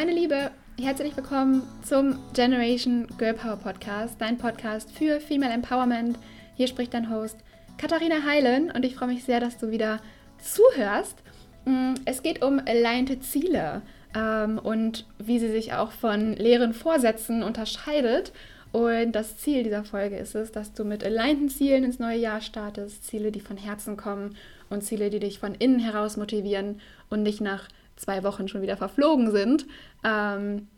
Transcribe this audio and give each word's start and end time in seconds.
Meine 0.00 0.12
Liebe, 0.12 0.50
herzlich 0.80 1.14
willkommen 1.14 1.62
zum 1.82 2.18
Generation 2.32 3.06
Girl 3.18 3.34
Power 3.34 3.56
Podcast, 3.56 4.18
dein 4.18 4.38
Podcast 4.38 4.90
für 4.92 5.20
Female 5.20 5.52
Empowerment. 5.52 6.18
Hier 6.54 6.68
spricht 6.68 6.94
dein 6.94 7.10
Host 7.10 7.36
Katharina 7.76 8.24
Heilen 8.26 8.70
und 8.70 8.86
ich 8.86 8.94
freue 8.94 9.08
mich 9.08 9.24
sehr, 9.24 9.40
dass 9.40 9.58
du 9.58 9.70
wieder 9.70 10.00
zuhörst. 10.38 11.18
Mm, 11.66 11.92
es 12.06 12.22
geht 12.22 12.42
um 12.42 12.62
alignte 12.64 13.20
Ziele 13.20 13.82
ähm, 14.16 14.58
und 14.58 15.04
wie 15.18 15.38
sie 15.38 15.50
sich 15.50 15.74
auch 15.74 15.92
von 15.92 16.34
leeren 16.34 16.72
Vorsätzen 16.72 17.42
unterscheidet. 17.42 18.32
Und 18.72 19.12
das 19.12 19.36
Ziel 19.36 19.64
dieser 19.64 19.84
Folge 19.84 20.16
ist 20.16 20.34
es, 20.34 20.50
dass 20.50 20.72
du 20.72 20.84
mit 20.86 21.04
alignten 21.04 21.50
Zielen 21.50 21.84
ins 21.84 21.98
neue 21.98 22.16
Jahr 22.16 22.40
startest, 22.40 23.06
Ziele, 23.06 23.32
die 23.32 23.40
von 23.40 23.58
Herzen 23.58 23.98
kommen 23.98 24.34
und 24.70 24.82
Ziele, 24.82 25.10
die 25.10 25.20
dich 25.20 25.38
von 25.38 25.54
innen 25.54 25.78
heraus 25.78 26.16
motivieren 26.16 26.80
und 27.10 27.22
nicht 27.22 27.42
nach 27.42 27.68
zwei 28.00 28.22
Wochen 28.24 28.48
schon 28.48 28.62
wieder 28.62 28.76
verflogen 28.76 29.30
sind. 29.30 29.66
Ähm, 30.04 30.68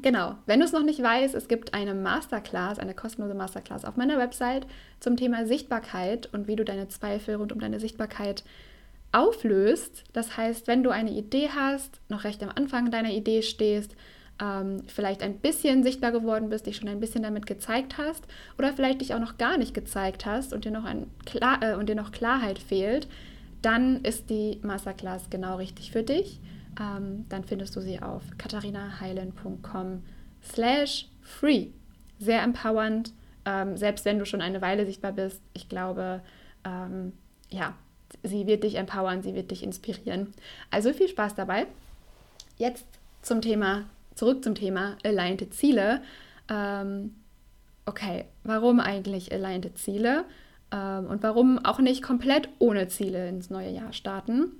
genau, 0.00 0.36
wenn 0.46 0.60
du 0.60 0.66
es 0.66 0.72
noch 0.72 0.82
nicht 0.82 1.02
weißt, 1.02 1.34
es 1.34 1.48
gibt 1.48 1.74
eine 1.74 1.94
Masterclass, 1.94 2.78
eine 2.78 2.94
kostenlose 2.94 3.34
Masterclass 3.34 3.84
auf 3.84 3.96
meiner 3.96 4.18
Website 4.18 4.66
zum 5.00 5.16
Thema 5.16 5.46
Sichtbarkeit 5.46 6.28
und 6.32 6.46
wie 6.46 6.56
du 6.56 6.64
deine 6.64 6.88
Zweifel 6.88 7.36
rund 7.36 7.52
um 7.52 7.60
deine 7.60 7.80
Sichtbarkeit 7.80 8.44
auflöst. 9.12 10.04
Das 10.12 10.36
heißt, 10.36 10.66
wenn 10.66 10.82
du 10.82 10.90
eine 10.90 11.10
Idee 11.10 11.48
hast, 11.54 12.00
noch 12.08 12.24
recht 12.24 12.42
am 12.42 12.50
Anfang 12.54 12.90
deiner 12.90 13.10
Idee 13.10 13.42
stehst, 13.42 13.96
ähm, 14.40 14.82
vielleicht 14.86 15.22
ein 15.22 15.38
bisschen 15.38 15.82
sichtbar 15.82 16.12
geworden 16.12 16.48
bist, 16.48 16.66
dich 16.66 16.76
schon 16.76 16.88
ein 16.88 17.00
bisschen 17.00 17.22
damit 17.22 17.46
gezeigt 17.46 17.98
hast 17.98 18.24
oder 18.58 18.72
vielleicht 18.72 19.00
dich 19.00 19.14
auch 19.14 19.20
noch 19.20 19.38
gar 19.38 19.58
nicht 19.58 19.74
gezeigt 19.74 20.26
hast 20.26 20.52
und 20.52 20.64
dir 20.64 20.70
noch, 20.70 20.84
ein 20.84 21.10
Klar 21.24 21.62
äh, 21.62 21.74
und 21.74 21.88
dir 21.88 21.96
noch 21.96 22.12
Klarheit 22.12 22.58
fehlt, 22.58 23.08
dann 23.62 24.02
ist 24.04 24.30
die 24.30 24.60
Masterclass 24.62 25.30
genau 25.30 25.56
richtig 25.56 25.90
für 25.90 26.02
dich. 26.02 26.38
Ähm, 26.80 27.26
dann 27.28 27.44
findest 27.44 27.74
du 27.76 27.80
sie 27.80 28.00
auf 28.00 28.22
katharinaheilen.com 28.38 30.02
slash 30.42 31.08
free. 31.20 31.68
Sehr 32.18 32.42
empowernd, 32.42 33.12
ähm, 33.44 33.76
selbst 33.76 34.04
wenn 34.04 34.18
du 34.18 34.26
schon 34.26 34.40
eine 34.40 34.60
Weile 34.60 34.86
sichtbar 34.86 35.12
bist. 35.12 35.42
Ich 35.54 35.68
glaube, 35.68 36.22
ähm, 36.64 37.12
ja, 37.50 37.74
sie 38.22 38.46
wird 38.46 38.64
dich 38.64 38.76
empowern, 38.76 39.22
sie 39.22 39.34
wird 39.34 39.50
dich 39.50 39.62
inspirieren. 39.62 40.32
Also 40.70 40.92
viel 40.92 41.08
Spaß 41.08 41.34
dabei. 41.34 41.66
Jetzt 42.56 42.86
zum 43.22 43.40
Thema, 43.40 43.84
zurück 44.14 44.42
zum 44.42 44.54
Thema 44.54 44.96
alignte 45.04 45.50
Ziele. 45.50 46.02
Ähm, 46.48 47.14
okay, 47.86 48.24
warum 48.44 48.80
eigentlich 48.80 49.32
alignte 49.32 49.74
Ziele? 49.74 50.24
Ähm, 50.72 51.06
und 51.06 51.22
warum 51.22 51.64
auch 51.64 51.78
nicht 51.78 52.02
komplett 52.02 52.48
ohne 52.58 52.88
Ziele 52.88 53.28
ins 53.28 53.50
neue 53.50 53.70
Jahr 53.70 53.92
starten? 53.92 54.52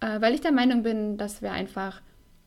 Äh, 0.00 0.20
weil 0.20 0.34
ich 0.34 0.40
der 0.40 0.52
Meinung 0.52 0.82
bin, 0.82 1.16
dass 1.16 1.42
wir 1.42 1.52
einfach 1.52 2.00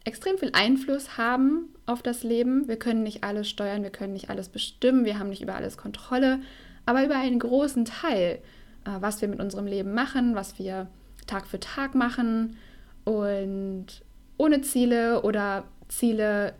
extrem 0.06 0.38
viel 0.38 0.52
Einfluss 0.54 1.18
haben 1.18 1.70
auf 1.86 2.02
das 2.02 2.24
Leben. 2.24 2.68
Wir 2.68 2.78
können 2.78 3.04
nicht 3.04 3.24
alles 3.24 3.50
steuern, 3.50 3.84
wir 3.84 3.90
können 3.90 4.14
nicht 4.14 4.30
alles 4.30 4.50
bestimmen, 4.50 5.06
wir 5.06 5.20
haben 5.20 5.30
nicht 5.30 5.42
über 5.42 5.56
alles 5.56 5.78
Kontrolle, 5.78 6.40
aber 6.86 7.04
über 7.04 7.18
einen 7.18 7.40
großen 7.40 7.86
Teil 7.86 8.40
äh, 8.86 9.02
was 9.02 9.22
wir 9.22 9.28
mit 9.28 9.40
unserem 9.40 9.68
Leben 9.68 9.94
machen, 9.94 10.36
was 10.36 10.60
wir 10.60 10.88
Tag 11.28 11.48
für 11.48 11.60
Tag 11.60 11.96
machen 11.96 12.58
und 13.04 13.86
ohne 14.38 14.62
Ziele 14.62 15.22
oder 15.24 15.66
Ziele, 15.88 16.54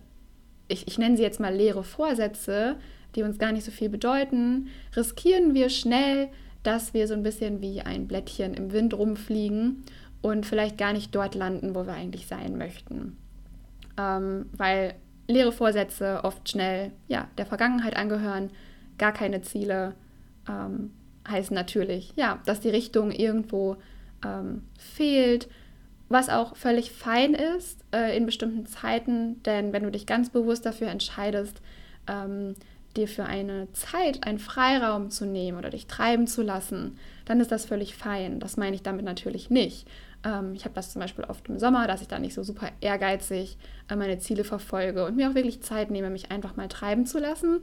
ich, 0.68 0.88
ich 0.88 0.98
nenne 0.98 1.18
sie 1.18 1.24
jetzt 1.24 1.40
mal 1.40 1.54
leere 1.54 1.84
Vorsätze, 1.84 2.76
die 3.16 3.24
uns 3.24 3.40
gar 3.40 3.52
nicht 3.52 3.64
so 3.64 3.72
viel 3.72 3.90
bedeuten, 3.90 4.68
riskieren 4.96 5.54
wir 5.54 5.70
schnell, 5.70 6.30
dass 6.62 6.94
wir 6.94 7.08
so 7.08 7.14
ein 7.14 7.24
bisschen 7.24 7.62
wie 7.62 7.82
ein 7.82 8.08
Blättchen 8.08 8.54
im 8.54 8.72
Wind 8.72 8.94
rumfliegen 8.94 9.84
und 10.22 10.46
vielleicht 10.46 10.78
gar 10.78 10.94
nicht 10.94 11.16
dort 11.16 11.36
landen, 11.36 11.76
wo 11.76 11.86
wir 11.86 11.94
eigentlich 11.94 12.28
sein 12.28 12.58
möchten. 12.58 13.18
Ähm, 13.98 14.48
weil 14.54 14.96
leere 15.28 15.52
Vorsätze 15.52 16.22
oft 16.24 16.50
schnell 16.50 16.92
ja, 17.08 17.28
der 17.38 17.46
Vergangenheit 17.46 17.96
angehören, 17.96 18.50
gar 18.98 19.12
keine 19.12 19.42
Ziele 19.42 19.94
ähm, 20.48 20.92
heißt 21.28 21.52
natürlich, 21.52 22.14
ja, 22.16 22.42
dass 22.46 22.60
die 22.60 22.70
Richtung 22.70 23.12
irgendwo 23.12 23.78
ähm, 24.26 24.64
fehlt, 24.78 25.48
was 26.10 26.30
auch 26.30 26.56
völlig 26.56 26.92
fein 26.92 27.36
ist 27.36 27.86
äh, 27.94 28.18
in 28.18 28.26
bestimmten 28.26 28.66
Zeiten, 28.66 29.42
denn 29.44 29.74
wenn 29.74 29.84
du 29.84 29.92
dich 29.92 30.08
ganz 30.08 30.30
bewusst 30.32 30.66
dafür 30.66 30.88
entscheidest, 30.88 31.62
ähm, 32.08 32.56
dir 32.98 33.08
für 33.08 33.26
eine 33.26 33.72
Zeit 33.74 34.26
einen 34.26 34.40
Freiraum 34.40 35.12
zu 35.12 35.26
nehmen 35.26 35.60
oder 35.60 35.70
dich 35.70 35.86
treiben 35.86 36.26
zu 36.26 36.42
lassen, 36.42 36.98
dann 37.26 37.40
ist 37.40 37.52
das 37.52 37.66
völlig 37.66 37.96
fein. 37.96 38.40
Das 38.40 38.58
meine 38.58 38.76
ich 38.76 38.82
damit 38.82 39.06
natürlich 39.06 39.52
nicht. 39.52 39.88
Ähm, 40.24 40.54
ich 40.54 40.66
habe 40.66 40.76
das 40.76 40.92
zum 40.92 41.02
Beispiel 41.02 41.26
oft 41.26 41.48
im 41.50 41.60
Sommer, 41.60 41.88
dass 41.88 42.02
ich 42.02 42.08
da 42.08 42.20
nicht 42.20 42.34
so 42.34 42.44
super 42.44 42.70
ehrgeizig 42.82 43.58
äh, 43.90 43.96
meine 43.96 44.20
Ziele 44.20 44.44
verfolge 44.44 45.06
und 45.06 45.16
mir 45.16 45.30
auch 45.30 45.36
wirklich 45.36 45.62
Zeit 45.62 45.92
nehme, 45.92 46.10
mich 46.10 46.32
einfach 46.32 46.56
mal 46.56 46.68
treiben 46.68 47.06
zu 47.06 47.20
lassen. 47.20 47.60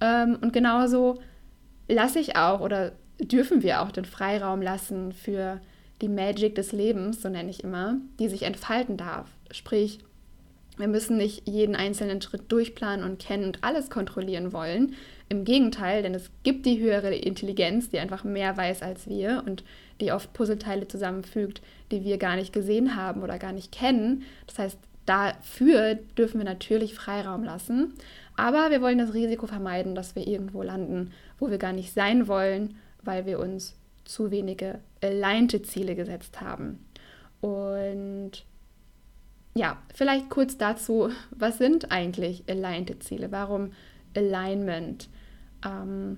Ähm, 0.00 0.38
und 0.40 0.52
genauso 0.52 1.20
lasse 1.88 2.18
ich 2.18 2.36
auch 2.36 2.60
oder 2.60 2.92
dürfen 3.20 3.62
wir 3.62 3.82
auch 3.82 3.90
den 3.90 4.04
Freiraum 4.04 4.62
lassen 4.62 5.12
für 5.12 5.60
die 6.00 6.08
Magic 6.08 6.54
des 6.54 6.72
Lebens, 6.72 7.20
so 7.20 7.28
nenne 7.28 7.50
ich 7.50 7.62
immer, 7.62 7.96
die 8.18 8.28
sich 8.28 8.44
entfalten 8.44 8.96
darf. 8.96 9.28
Sprich, 9.50 9.98
wir 10.76 10.88
müssen 10.88 11.16
nicht 11.16 11.46
jeden 11.48 11.76
einzelnen 11.76 12.22
Schritt 12.22 12.50
durchplanen 12.50 13.04
und 13.04 13.18
kennen 13.18 13.44
und 13.44 13.62
alles 13.62 13.90
kontrollieren 13.90 14.52
wollen. 14.52 14.94
Im 15.28 15.44
Gegenteil, 15.44 16.02
denn 16.02 16.14
es 16.14 16.30
gibt 16.42 16.66
die 16.66 16.80
höhere 16.80 17.14
Intelligenz, 17.14 17.90
die 17.90 17.98
einfach 17.98 18.24
mehr 18.24 18.56
weiß 18.56 18.82
als 18.82 19.08
wir 19.08 19.42
und 19.46 19.62
die 20.00 20.12
oft 20.12 20.32
Puzzleteile 20.32 20.88
zusammenfügt, 20.88 21.60
die 21.92 22.04
wir 22.04 22.18
gar 22.18 22.36
nicht 22.36 22.52
gesehen 22.52 22.96
haben 22.96 23.22
oder 23.22 23.38
gar 23.38 23.52
nicht 23.52 23.70
kennen. 23.70 24.24
Das 24.46 24.58
heißt, 24.58 24.78
dafür 25.06 25.98
dürfen 26.16 26.38
wir 26.38 26.44
natürlich 26.44 26.94
Freiraum 26.94 27.44
lassen. 27.44 27.94
Aber 28.36 28.70
wir 28.70 28.80
wollen 28.80 28.98
das 28.98 29.12
Risiko 29.12 29.46
vermeiden, 29.46 29.94
dass 29.94 30.16
wir 30.16 30.26
irgendwo 30.26 30.62
landen, 30.62 31.12
wo 31.38 31.50
wir 31.50 31.58
gar 31.58 31.72
nicht 31.72 31.92
sein 31.92 32.26
wollen, 32.26 32.76
weil 33.02 33.26
wir 33.26 33.38
uns 33.38 33.76
zu 34.04 34.30
wenige 34.30 34.78
alignte 35.02 35.62
Ziele 35.62 35.94
gesetzt 35.94 36.40
haben. 36.40 36.84
Und 37.40 38.44
ja, 39.60 39.76
vielleicht 39.94 40.30
kurz 40.30 40.56
dazu, 40.56 41.10
was 41.32 41.58
sind 41.58 41.92
eigentlich 41.92 42.44
alignte 42.48 42.98
Ziele? 42.98 43.30
Warum 43.30 43.72
Alignment? 44.16 45.10
Ähm, 45.62 46.16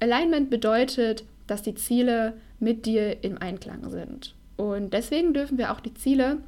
Alignment 0.00 0.50
bedeutet, 0.50 1.24
dass 1.46 1.62
die 1.62 1.76
Ziele 1.76 2.34
mit 2.58 2.84
dir 2.84 3.22
im 3.22 3.38
Einklang 3.38 3.88
sind. 3.88 4.34
Und 4.56 4.92
deswegen 4.92 5.32
dürfen 5.32 5.58
wir 5.58 5.70
auch 5.70 5.78
die 5.78 5.94
Ziele 5.94 6.38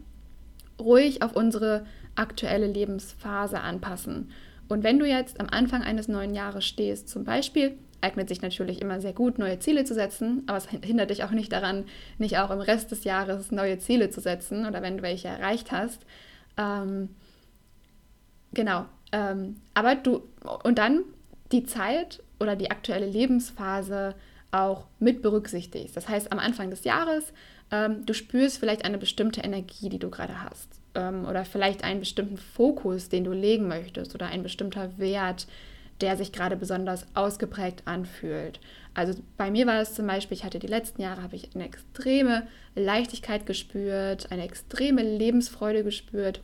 ruhig 0.80 1.22
auf 1.22 1.36
unsere 1.36 1.86
aktuelle 2.16 2.66
Lebensphase 2.66 3.60
anpassen. 3.60 4.32
Und 4.66 4.82
wenn 4.82 4.98
du 4.98 5.06
jetzt 5.06 5.38
am 5.38 5.46
Anfang 5.48 5.82
eines 5.82 6.08
neuen 6.08 6.34
Jahres 6.34 6.64
stehst, 6.64 7.08
zum 7.08 7.22
Beispiel, 7.22 7.78
eignet 8.00 8.28
sich 8.28 8.42
natürlich 8.42 8.80
immer 8.80 9.00
sehr 9.00 9.12
gut, 9.12 9.38
neue 9.38 9.58
Ziele 9.58 9.84
zu 9.84 9.94
setzen, 9.94 10.42
aber 10.46 10.58
es 10.58 10.68
hindert 10.68 11.10
dich 11.10 11.24
auch 11.24 11.30
nicht 11.30 11.52
daran, 11.52 11.84
nicht 12.18 12.38
auch 12.38 12.50
im 12.50 12.60
Rest 12.60 12.90
des 12.90 13.04
Jahres 13.04 13.50
neue 13.50 13.78
Ziele 13.78 14.10
zu 14.10 14.20
setzen 14.20 14.66
oder 14.66 14.82
wenn 14.82 14.98
du 14.98 15.02
welche 15.02 15.28
erreicht 15.28 15.72
hast. 15.72 16.02
Ähm, 16.56 17.10
genau. 18.52 18.86
Ähm, 19.12 19.56
aber 19.74 19.94
du, 19.94 20.22
und 20.64 20.78
dann 20.78 21.04
die 21.52 21.64
Zeit 21.64 22.22
oder 22.40 22.56
die 22.56 22.70
aktuelle 22.70 23.06
Lebensphase 23.06 24.14
auch 24.50 24.86
mit 24.98 25.22
berücksichtigst. 25.22 25.96
Das 25.96 26.08
heißt, 26.08 26.32
am 26.32 26.38
Anfang 26.38 26.70
des 26.70 26.84
Jahres, 26.84 27.32
ähm, 27.70 28.06
du 28.06 28.14
spürst 28.14 28.58
vielleicht 28.58 28.84
eine 28.84 28.98
bestimmte 28.98 29.40
Energie, 29.40 29.88
die 29.88 29.98
du 29.98 30.10
gerade 30.10 30.42
hast 30.42 30.80
ähm, 30.94 31.26
oder 31.26 31.44
vielleicht 31.44 31.84
einen 31.84 32.00
bestimmten 32.00 32.36
Fokus, 32.36 33.08
den 33.08 33.24
du 33.24 33.32
legen 33.32 33.68
möchtest 33.68 34.14
oder 34.14 34.26
ein 34.26 34.42
bestimmter 34.42 34.98
Wert, 34.98 35.46
der 36.00 36.16
sich 36.16 36.32
gerade 36.32 36.56
besonders 36.56 37.06
ausgeprägt 37.14 37.82
anfühlt. 37.86 38.60
Also 38.94 39.14
bei 39.36 39.50
mir 39.50 39.66
war 39.66 39.80
es 39.80 39.94
zum 39.94 40.06
Beispiel, 40.06 40.36
ich 40.36 40.44
hatte 40.44 40.58
die 40.58 40.66
letzten 40.66 41.02
Jahre, 41.02 41.22
habe 41.22 41.36
ich 41.36 41.50
eine 41.54 41.64
extreme 41.64 42.46
Leichtigkeit 42.74 43.46
gespürt, 43.46 44.30
eine 44.30 44.44
extreme 44.44 45.02
Lebensfreude 45.02 45.84
gespürt. 45.84 46.40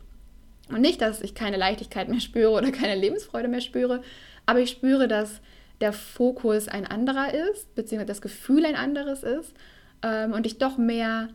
Und 0.68 0.80
nicht, 0.80 1.00
dass 1.00 1.20
ich 1.20 1.34
keine 1.34 1.56
Leichtigkeit 1.56 2.08
mehr 2.08 2.20
spüre 2.20 2.50
oder 2.50 2.70
keine 2.72 2.94
Lebensfreude 2.94 3.48
mehr 3.48 3.60
spüre, 3.60 4.02
aber 4.46 4.60
ich 4.60 4.70
spüre, 4.70 5.08
dass 5.08 5.40
der 5.80 5.92
Fokus 5.92 6.68
ein 6.68 6.86
anderer 6.86 7.32
ist, 7.50 7.74
beziehungsweise 7.74 8.06
das 8.08 8.20
Gefühl 8.20 8.64
ein 8.66 8.76
anderes 8.76 9.22
ist 9.22 9.54
ähm, 10.02 10.32
und 10.32 10.46
ich 10.46 10.58
doch 10.58 10.76
mehr 10.76 11.28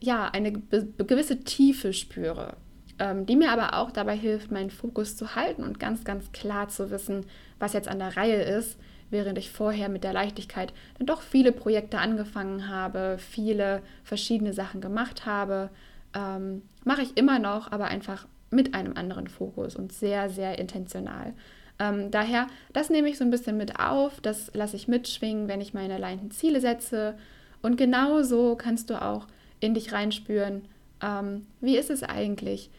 ja, 0.00 0.28
eine 0.28 0.52
gewisse 0.52 1.40
Tiefe 1.40 1.92
spüre, 1.92 2.56
ähm, 2.98 3.26
die 3.26 3.36
mir 3.36 3.52
aber 3.52 3.74
auch 3.74 3.90
dabei 3.90 4.16
hilft, 4.16 4.50
meinen 4.50 4.70
Fokus 4.70 5.16
zu 5.16 5.34
halten 5.34 5.62
und 5.62 5.80
ganz, 5.80 6.04
ganz 6.04 6.32
klar 6.32 6.68
zu 6.68 6.90
wissen, 6.90 7.26
was 7.58 7.72
jetzt 7.72 7.88
an 7.88 7.98
der 7.98 8.16
Reihe 8.16 8.42
ist, 8.42 8.78
während 9.10 9.38
ich 9.38 9.50
vorher 9.50 9.88
mit 9.88 10.04
der 10.04 10.12
Leichtigkeit 10.12 10.72
dann 10.98 11.06
doch 11.06 11.22
viele 11.22 11.52
Projekte 11.52 11.98
angefangen 11.98 12.68
habe, 12.68 13.16
viele 13.18 13.82
verschiedene 14.04 14.52
Sachen 14.52 14.80
gemacht 14.80 15.26
habe, 15.26 15.70
ähm, 16.14 16.62
mache 16.84 17.02
ich 17.02 17.16
immer 17.16 17.38
noch, 17.38 17.72
aber 17.72 17.86
einfach 17.86 18.26
mit 18.50 18.74
einem 18.74 18.96
anderen 18.96 19.28
Fokus 19.28 19.76
und 19.76 19.92
sehr, 19.92 20.30
sehr 20.30 20.58
intentional. 20.58 21.34
Ähm, 21.78 22.10
daher, 22.10 22.48
das 22.72 22.90
nehme 22.90 23.08
ich 23.08 23.18
so 23.18 23.24
ein 23.24 23.30
bisschen 23.30 23.56
mit 23.56 23.78
auf, 23.78 24.20
das 24.20 24.50
lasse 24.54 24.76
ich 24.76 24.88
mitschwingen, 24.88 25.48
wenn 25.48 25.60
ich 25.60 25.74
meine 25.74 25.94
alleinten 25.94 26.30
Ziele 26.30 26.60
setze. 26.60 27.14
Und 27.62 27.76
genauso 27.76 28.56
kannst 28.56 28.90
du 28.90 29.00
auch 29.00 29.26
in 29.60 29.74
dich 29.74 29.92
reinspüren, 29.92 30.62
ähm, 31.02 31.46
wie 31.60 31.76
ist 31.76 31.90
es 31.90 32.02
eigentlich? 32.02 32.70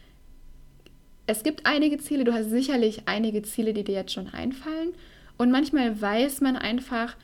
Es 1.30 1.42
gibt 1.44 1.64
einige 1.64 1.98
Ziele, 1.98 2.24
du 2.24 2.32
hast 2.32 2.50
sicherlich 2.50 3.02
einige 3.06 3.42
Ziele, 3.42 3.72
die 3.72 3.84
dir 3.84 3.94
jetzt 3.94 4.12
schon 4.12 4.28
einfallen. 4.28 4.92
Und 5.38 5.50
manchmal 5.50 6.00
weiß 6.00 6.40
man 6.40 6.56
einfach, 6.56 7.16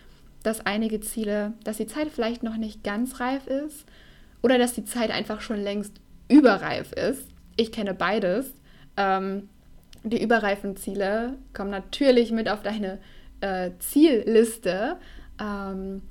dass 0.42 0.64
einige 0.64 1.00
Ziele, 1.00 1.54
dass 1.64 1.78
die 1.78 1.88
Zeit 1.88 2.08
vielleicht 2.14 2.42
noch 2.42 2.56
nicht 2.56 2.84
ganz 2.84 3.18
reif 3.18 3.46
ist 3.48 3.84
oder 4.42 4.58
dass 4.58 4.74
die 4.74 4.84
Zeit 4.84 5.10
einfach 5.10 5.40
schon 5.40 5.60
längst 5.60 6.00
überreif 6.28 6.92
ist. 6.92 7.26
Ich 7.56 7.72
kenne 7.72 7.94
beides. 7.94 8.54
Ähm, 8.96 9.48
die 10.04 10.22
überreifen 10.22 10.76
Ziele 10.76 11.36
kommen 11.52 11.70
natürlich 11.70 12.30
mit 12.30 12.48
auf 12.48 12.62
deine 12.62 13.00
äh, 13.40 13.72
Zielliste, 13.80 14.98
ähm, 15.40 16.02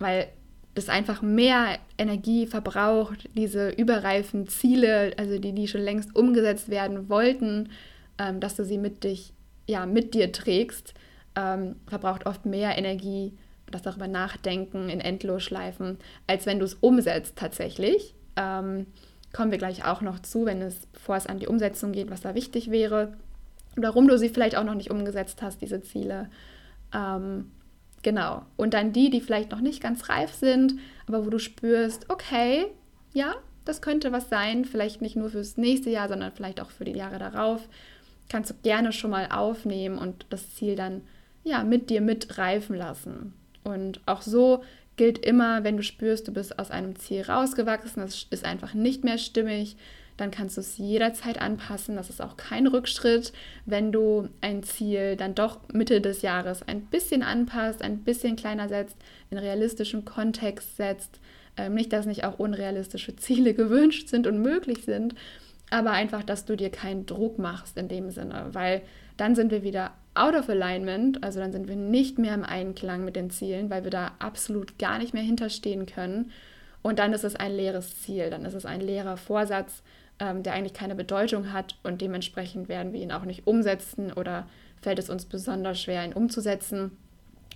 weil 0.00 0.26
das 0.74 0.88
einfach 0.88 1.20
mehr 1.22 1.78
Energie 1.98 2.46
verbraucht, 2.46 3.28
diese 3.34 3.70
überreifen 3.70 4.46
Ziele, 4.46 5.12
also 5.16 5.38
die, 5.38 5.52
die 5.52 5.68
schon 5.68 5.80
längst 5.80 6.14
umgesetzt 6.14 6.68
werden 6.68 7.08
wollten, 7.08 7.70
ähm, 8.18 8.40
dass 8.40 8.56
du 8.56 8.64
sie 8.64 8.78
mit 8.78 9.04
dich, 9.04 9.32
ja, 9.66 9.86
mit 9.86 10.14
dir 10.14 10.32
trägst, 10.32 10.94
ähm, 11.36 11.76
verbraucht 11.86 12.26
oft 12.26 12.46
mehr 12.46 12.78
Energie, 12.78 13.36
das 13.70 13.82
darüber 13.82 14.08
nachdenken 14.08 14.88
in 14.88 15.00
Endlosschleifen, 15.00 15.98
als 16.26 16.46
wenn 16.46 16.58
du 16.58 16.64
es 16.64 16.74
umsetzt 16.74 17.36
tatsächlich. 17.36 18.14
Ähm, 18.36 18.86
kommen 19.32 19.50
wir 19.50 19.58
gleich 19.58 19.84
auch 19.84 20.00
noch 20.00 20.20
zu, 20.20 20.44
wenn 20.46 20.60
es, 20.62 20.86
bevor 20.86 21.16
es 21.16 21.26
an 21.26 21.38
die 21.38 21.46
Umsetzung 21.46 21.92
geht, 21.92 22.10
was 22.10 22.20
da 22.20 22.34
wichtig 22.34 22.70
wäre. 22.70 23.12
Warum 23.76 24.08
du 24.08 24.18
sie 24.18 24.28
vielleicht 24.28 24.56
auch 24.56 24.64
noch 24.64 24.74
nicht 24.74 24.90
umgesetzt 24.90 25.42
hast, 25.42 25.60
diese 25.62 25.82
Ziele. 25.82 26.28
Ähm, 26.92 27.52
Genau. 28.02 28.42
Und 28.56 28.74
dann 28.74 28.92
die, 28.92 29.10
die 29.10 29.20
vielleicht 29.20 29.50
noch 29.50 29.60
nicht 29.60 29.82
ganz 29.82 30.08
reif 30.08 30.32
sind, 30.32 30.74
aber 31.06 31.26
wo 31.26 31.30
du 31.30 31.38
spürst, 31.38 32.08
okay, 32.08 32.66
ja, 33.12 33.34
das 33.64 33.82
könnte 33.82 34.10
was 34.12 34.28
sein, 34.28 34.64
vielleicht 34.64 35.02
nicht 35.02 35.16
nur 35.16 35.30
fürs 35.30 35.56
nächste 35.56 35.90
Jahr, 35.90 36.08
sondern 36.08 36.32
vielleicht 36.32 36.60
auch 36.60 36.70
für 36.70 36.84
die 36.84 36.96
Jahre 36.96 37.18
darauf, 37.18 37.68
kannst 38.28 38.50
du 38.50 38.54
gerne 38.62 38.92
schon 38.92 39.10
mal 39.10 39.28
aufnehmen 39.30 39.98
und 39.98 40.26
das 40.30 40.54
Ziel 40.54 40.76
dann 40.76 41.02
ja 41.44 41.62
mit 41.62 41.90
dir 41.90 42.00
mitreifen 42.00 42.76
lassen. 42.76 43.34
Und 43.64 44.00
auch 44.06 44.22
so 44.22 44.62
gilt 44.96 45.18
immer, 45.18 45.64
wenn 45.64 45.76
du 45.76 45.82
spürst, 45.82 46.28
du 46.28 46.32
bist 46.32 46.58
aus 46.58 46.70
einem 46.70 46.96
Ziel 46.96 47.22
rausgewachsen, 47.22 48.02
das 48.02 48.26
ist 48.30 48.44
einfach 48.44 48.74
nicht 48.74 49.04
mehr 49.04 49.18
stimmig, 49.18 49.76
dann 50.16 50.30
kannst 50.30 50.56
du 50.56 50.60
es 50.60 50.78
jederzeit 50.78 51.40
anpassen. 51.40 51.96
Das 51.96 52.10
ist 52.10 52.20
auch 52.20 52.36
kein 52.36 52.66
Rückschritt, 52.66 53.32
wenn 53.66 53.92
du 53.92 54.28
ein 54.40 54.62
Ziel 54.62 55.16
dann 55.16 55.34
doch 55.34 55.60
Mitte 55.72 56.00
des 56.00 56.22
Jahres 56.22 56.62
ein 56.62 56.82
bisschen 56.82 57.22
anpasst, 57.22 57.82
ein 57.82 57.98
bisschen 57.98 58.36
kleiner 58.36 58.68
setzt, 58.68 58.96
in 59.30 59.38
realistischen 59.38 60.04
Kontext 60.04 60.76
setzt. 60.76 61.20
Ähm, 61.56 61.74
nicht, 61.74 61.92
dass 61.92 62.06
nicht 62.06 62.24
auch 62.24 62.38
unrealistische 62.38 63.16
Ziele 63.16 63.54
gewünscht 63.54 64.08
sind 64.08 64.26
und 64.26 64.40
möglich 64.40 64.84
sind, 64.84 65.14
aber 65.70 65.92
einfach, 65.92 66.24
dass 66.24 66.44
du 66.44 66.56
dir 66.56 66.70
keinen 66.70 67.06
Druck 67.06 67.38
machst 67.38 67.78
in 67.78 67.88
dem 67.88 68.10
Sinne, 68.10 68.46
weil 68.52 68.82
dann 69.16 69.34
sind 69.34 69.50
wir 69.50 69.62
wieder 69.62 69.92
out 70.14 70.34
of 70.34 70.48
alignment, 70.48 71.22
also 71.22 71.38
dann 71.40 71.52
sind 71.52 71.68
wir 71.68 71.76
nicht 71.76 72.18
mehr 72.18 72.34
im 72.34 72.44
Einklang 72.44 73.04
mit 73.04 73.16
den 73.16 73.30
Zielen, 73.30 73.70
weil 73.70 73.84
wir 73.84 73.90
da 73.90 74.12
absolut 74.18 74.78
gar 74.78 74.98
nicht 74.98 75.14
mehr 75.14 75.22
hinterstehen 75.22 75.86
können. 75.86 76.32
Und 76.82 76.98
dann 76.98 77.12
ist 77.12 77.24
es 77.24 77.36
ein 77.36 77.52
leeres 77.52 78.00
Ziel, 78.02 78.30
dann 78.30 78.44
ist 78.44 78.54
es 78.54 78.64
ein 78.64 78.80
leerer 78.80 79.16
Vorsatz, 79.16 79.82
ähm, 80.18 80.42
der 80.42 80.54
eigentlich 80.54 80.74
keine 80.74 80.94
Bedeutung 80.94 81.52
hat 81.52 81.76
und 81.82 82.00
dementsprechend 82.00 82.68
werden 82.68 82.92
wir 82.92 83.00
ihn 83.00 83.12
auch 83.12 83.24
nicht 83.24 83.46
umsetzen 83.46 84.12
oder 84.12 84.46
fällt 84.80 84.98
es 84.98 85.10
uns 85.10 85.24
besonders 85.24 85.80
schwer, 85.80 86.04
ihn 86.04 86.12
umzusetzen 86.12 86.96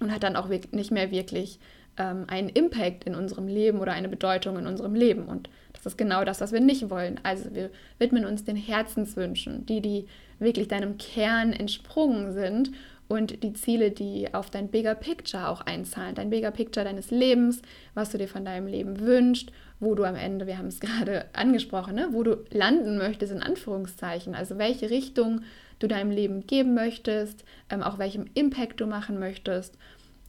und 0.00 0.12
hat 0.12 0.22
dann 0.22 0.36
auch 0.36 0.48
nicht 0.48 0.90
mehr 0.90 1.10
wirklich 1.10 1.58
ähm, 1.96 2.24
einen 2.26 2.48
Impact 2.48 3.04
in 3.04 3.14
unserem 3.14 3.46
Leben 3.46 3.80
oder 3.80 3.92
eine 3.92 4.08
Bedeutung 4.08 4.58
in 4.58 4.66
unserem 4.66 4.94
Leben. 4.94 5.26
Und 5.26 5.48
das 5.72 5.86
ist 5.86 5.98
genau 5.98 6.24
das, 6.24 6.40
was 6.40 6.52
wir 6.52 6.60
nicht 6.60 6.90
wollen. 6.90 7.20
Also 7.22 7.54
wir 7.54 7.70
widmen 7.98 8.24
uns 8.24 8.44
den 8.44 8.56
Herzenswünschen, 8.56 9.66
die, 9.66 9.80
die 9.80 10.06
wirklich 10.38 10.68
deinem 10.68 10.98
Kern 10.98 11.52
entsprungen 11.52 12.32
sind 12.32 12.72
und 13.08 13.42
die 13.42 13.52
Ziele, 13.52 13.90
die 13.90 14.32
auf 14.32 14.50
dein 14.50 14.68
Bigger 14.68 14.94
Picture 14.94 15.48
auch 15.48 15.60
einzahlen, 15.60 16.14
dein 16.14 16.30
Bigger 16.30 16.50
Picture 16.50 16.84
deines 16.84 17.10
Lebens, 17.10 17.60
was 17.94 18.10
du 18.10 18.18
dir 18.18 18.28
von 18.28 18.44
deinem 18.44 18.66
Leben 18.66 19.00
wünschst, 19.00 19.52
wo 19.80 19.94
du 19.94 20.04
am 20.04 20.14
Ende, 20.14 20.46
wir 20.46 20.58
haben 20.58 20.68
es 20.68 20.80
gerade 20.80 21.26
angesprochen, 21.34 21.94
ne, 21.94 22.08
wo 22.12 22.22
du 22.22 22.44
landen 22.50 22.96
möchtest, 22.96 23.32
in 23.32 23.42
Anführungszeichen, 23.42 24.34
also 24.34 24.58
welche 24.58 24.90
Richtung 24.90 25.42
du 25.78 25.88
deinem 25.88 26.10
Leben 26.10 26.46
geben 26.46 26.74
möchtest, 26.74 27.44
ähm, 27.68 27.82
auch 27.82 27.98
welchem 27.98 28.26
Impact 28.34 28.80
du 28.80 28.86
machen 28.86 29.18
möchtest. 29.18 29.76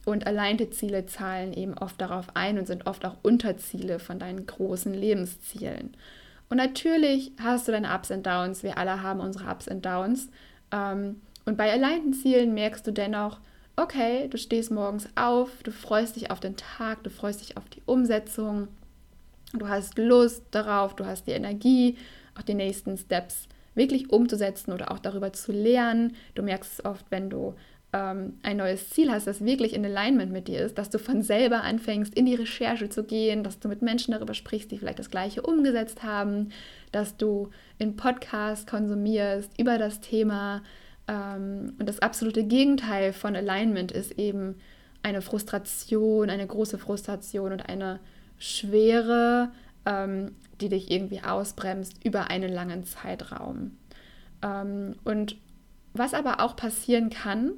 Und 0.04 0.26
alleinte 0.26 0.70
Ziele 0.70 1.06
zahlen 1.06 1.52
eben 1.52 1.76
oft 1.76 2.00
darauf 2.00 2.26
ein 2.34 2.58
und 2.58 2.66
sind 2.66 2.86
oft 2.86 3.04
auch 3.04 3.16
Unterziele 3.22 3.98
von 3.98 4.20
deinen 4.20 4.46
großen 4.46 4.94
Lebenszielen. 4.94 5.96
Und 6.48 6.58
natürlich 6.58 7.32
hast 7.42 7.66
du 7.66 7.72
deine 7.72 7.92
Ups 7.92 8.12
und 8.12 8.24
Downs, 8.24 8.62
wir 8.62 8.78
alle 8.78 9.02
haben 9.02 9.18
unsere 9.18 9.50
Ups 9.50 9.66
und 9.66 9.84
Downs. 9.84 10.28
Ähm, 10.70 11.22
und 11.46 11.56
bei 11.56 11.72
alleinten 11.72 12.12
Zielen 12.12 12.54
merkst 12.54 12.86
du 12.86 12.92
dennoch, 12.92 13.40
okay, 13.76 14.28
du 14.28 14.36
stehst 14.36 14.70
morgens 14.70 15.08
auf, 15.14 15.62
du 15.62 15.70
freust 15.70 16.16
dich 16.16 16.30
auf 16.30 16.40
den 16.40 16.56
Tag, 16.56 17.02
du 17.04 17.10
freust 17.10 17.40
dich 17.40 17.56
auf 17.56 17.68
die 17.68 17.82
Umsetzung, 17.86 18.68
du 19.52 19.68
hast 19.68 19.96
Lust 19.96 20.42
darauf, 20.50 20.96
du 20.96 21.06
hast 21.06 21.26
die 21.26 21.32
Energie, 21.32 21.96
auch 22.36 22.42
die 22.42 22.54
nächsten 22.54 22.98
Steps 22.98 23.48
wirklich 23.74 24.10
umzusetzen 24.10 24.72
oder 24.72 24.90
auch 24.90 24.98
darüber 24.98 25.32
zu 25.32 25.52
lernen. 25.52 26.16
Du 26.34 26.42
merkst 26.42 26.80
es 26.80 26.84
oft, 26.84 27.06
wenn 27.10 27.30
du 27.30 27.54
ähm, 27.92 28.34
ein 28.42 28.56
neues 28.56 28.90
Ziel 28.90 29.12
hast, 29.12 29.26
das 29.26 29.44
wirklich 29.44 29.74
in 29.74 29.84
Alignment 29.84 30.32
mit 30.32 30.48
dir 30.48 30.60
ist, 30.60 30.78
dass 30.78 30.90
du 30.90 30.98
von 30.98 31.22
selber 31.22 31.62
anfängst, 31.62 32.14
in 32.14 32.26
die 32.26 32.34
Recherche 32.34 32.88
zu 32.88 33.04
gehen, 33.04 33.44
dass 33.44 33.60
du 33.60 33.68
mit 33.68 33.82
Menschen 33.82 34.12
darüber 34.12 34.34
sprichst, 34.34 34.70
die 34.70 34.78
vielleicht 34.78 34.98
das 34.98 35.10
Gleiche 35.10 35.42
umgesetzt 35.42 36.02
haben, 36.02 36.48
dass 36.90 37.16
du 37.16 37.50
in 37.78 37.96
Podcasts 37.96 38.66
konsumierst 38.66 39.50
über 39.58 39.78
das 39.78 40.00
Thema, 40.00 40.62
und 41.08 41.86
das 41.86 42.00
absolute 42.00 42.44
Gegenteil 42.44 43.12
von 43.12 43.36
Alignment 43.36 43.92
ist 43.92 44.18
eben 44.18 44.56
eine 45.02 45.22
Frustration, 45.22 46.30
eine 46.30 46.46
große 46.46 46.78
Frustration 46.78 47.52
und 47.52 47.68
eine 47.68 48.00
Schwere, 48.38 49.52
ähm, 49.84 50.34
die 50.60 50.68
dich 50.68 50.90
irgendwie 50.90 51.22
ausbremst 51.22 52.04
über 52.04 52.28
einen 52.30 52.52
langen 52.52 52.84
Zeitraum. 52.84 53.76
Ähm, 54.42 54.96
und 55.04 55.36
was 55.94 56.12
aber 56.12 56.40
auch 56.40 56.56
passieren 56.56 57.10
kann, 57.10 57.52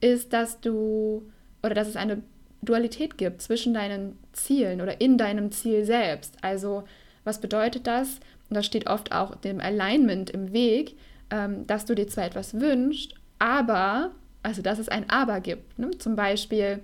ist, 0.00 0.32
dass 0.32 0.60
du 0.60 1.30
oder 1.62 1.74
dass 1.74 1.88
es 1.88 1.96
eine 1.96 2.22
Dualität 2.62 3.18
gibt 3.18 3.42
zwischen 3.42 3.74
deinen 3.74 4.18
Zielen 4.32 4.80
oder 4.80 5.00
in 5.00 5.18
deinem 5.18 5.52
Ziel 5.52 5.84
selbst. 5.84 6.36
Also 6.42 6.84
was 7.24 7.40
bedeutet 7.40 7.86
das? 7.86 8.20
Und 8.48 8.56
das 8.56 8.66
steht 8.66 8.88
oft 8.88 9.12
auch 9.12 9.34
dem 9.36 9.60
Alignment 9.60 10.30
im 10.30 10.52
Weg, 10.52 10.96
ähm, 11.30 11.66
dass 11.66 11.84
du 11.84 11.94
dir 11.94 12.08
zwar 12.08 12.24
etwas 12.24 12.60
wünschst, 12.60 13.14
aber, 13.38 14.12
also 14.42 14.62
dass 14.62 14.78
es 14.78 14.88
ein 14.88 15.08
Aber 15.10 15.40
gibt. 15.40 15.78
Ne? 15.78 15.90
Zum 15.98 16.16
Beispiel, 16.16 16.80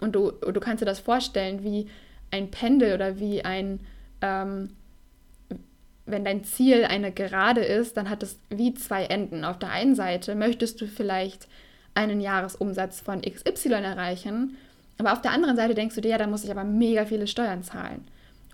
und 0.00 0.14
du, 0.14 0.30
du 0.30 0.60
kannst 0.60 0.82
dir 0.82 0.86
das 0.86 1.00
vorstellen, 1.00 1.64
wie 1.64 1.88
ein 2.30 2.50
Pendel 2.50 2.94
oder 2.94 3.18
wie 3.18 3.44
ein, 3.44 3.80
ähm, 4.20 4.70
wenn 6.04 6.24
dein 6.24 6.44
Ziel 6.44 6.84
eine 6.84 7.12
Gerade 7.12 7.62
ist, 7.62 7.96
dann 7.96 8.08
hat 8.08 8.22
es 8.22 8.38
wie 8.48 8.74
zwei 8.74 9.04
Enden. 9.04 9.44
Auf 9.44 9.58
der 9.58 9.70
einen 9.70 9.94
Seite 9.94 10.34
möchtest 10.34 10.80
du 10.80 10.86
vielleicht 10.86 11.48
einen 11.94 12.20
Jahresumsatz 12.20 13.00
von 13.00 13.22
XY 13.22 13.72
erreichen, 13.72 14.56
aber 14.98 15.12
auf 15.12 15.20
der 15.20 15.32
anderen 15.32 15.56
Seite 15.56 15.74
denkst 15.74 15.94
du 15.94 16.00
dir, 16.00 16.10
ja, 16.10 16.18
da 16.18 16.26
muss 16.26 16.44
ich 16.44 16.50
aber 16.50 16.64
mega 16.64 17.04
viele 17.04 17.26
Steuern 17.26 17.62
zahlen. 17.62 18.04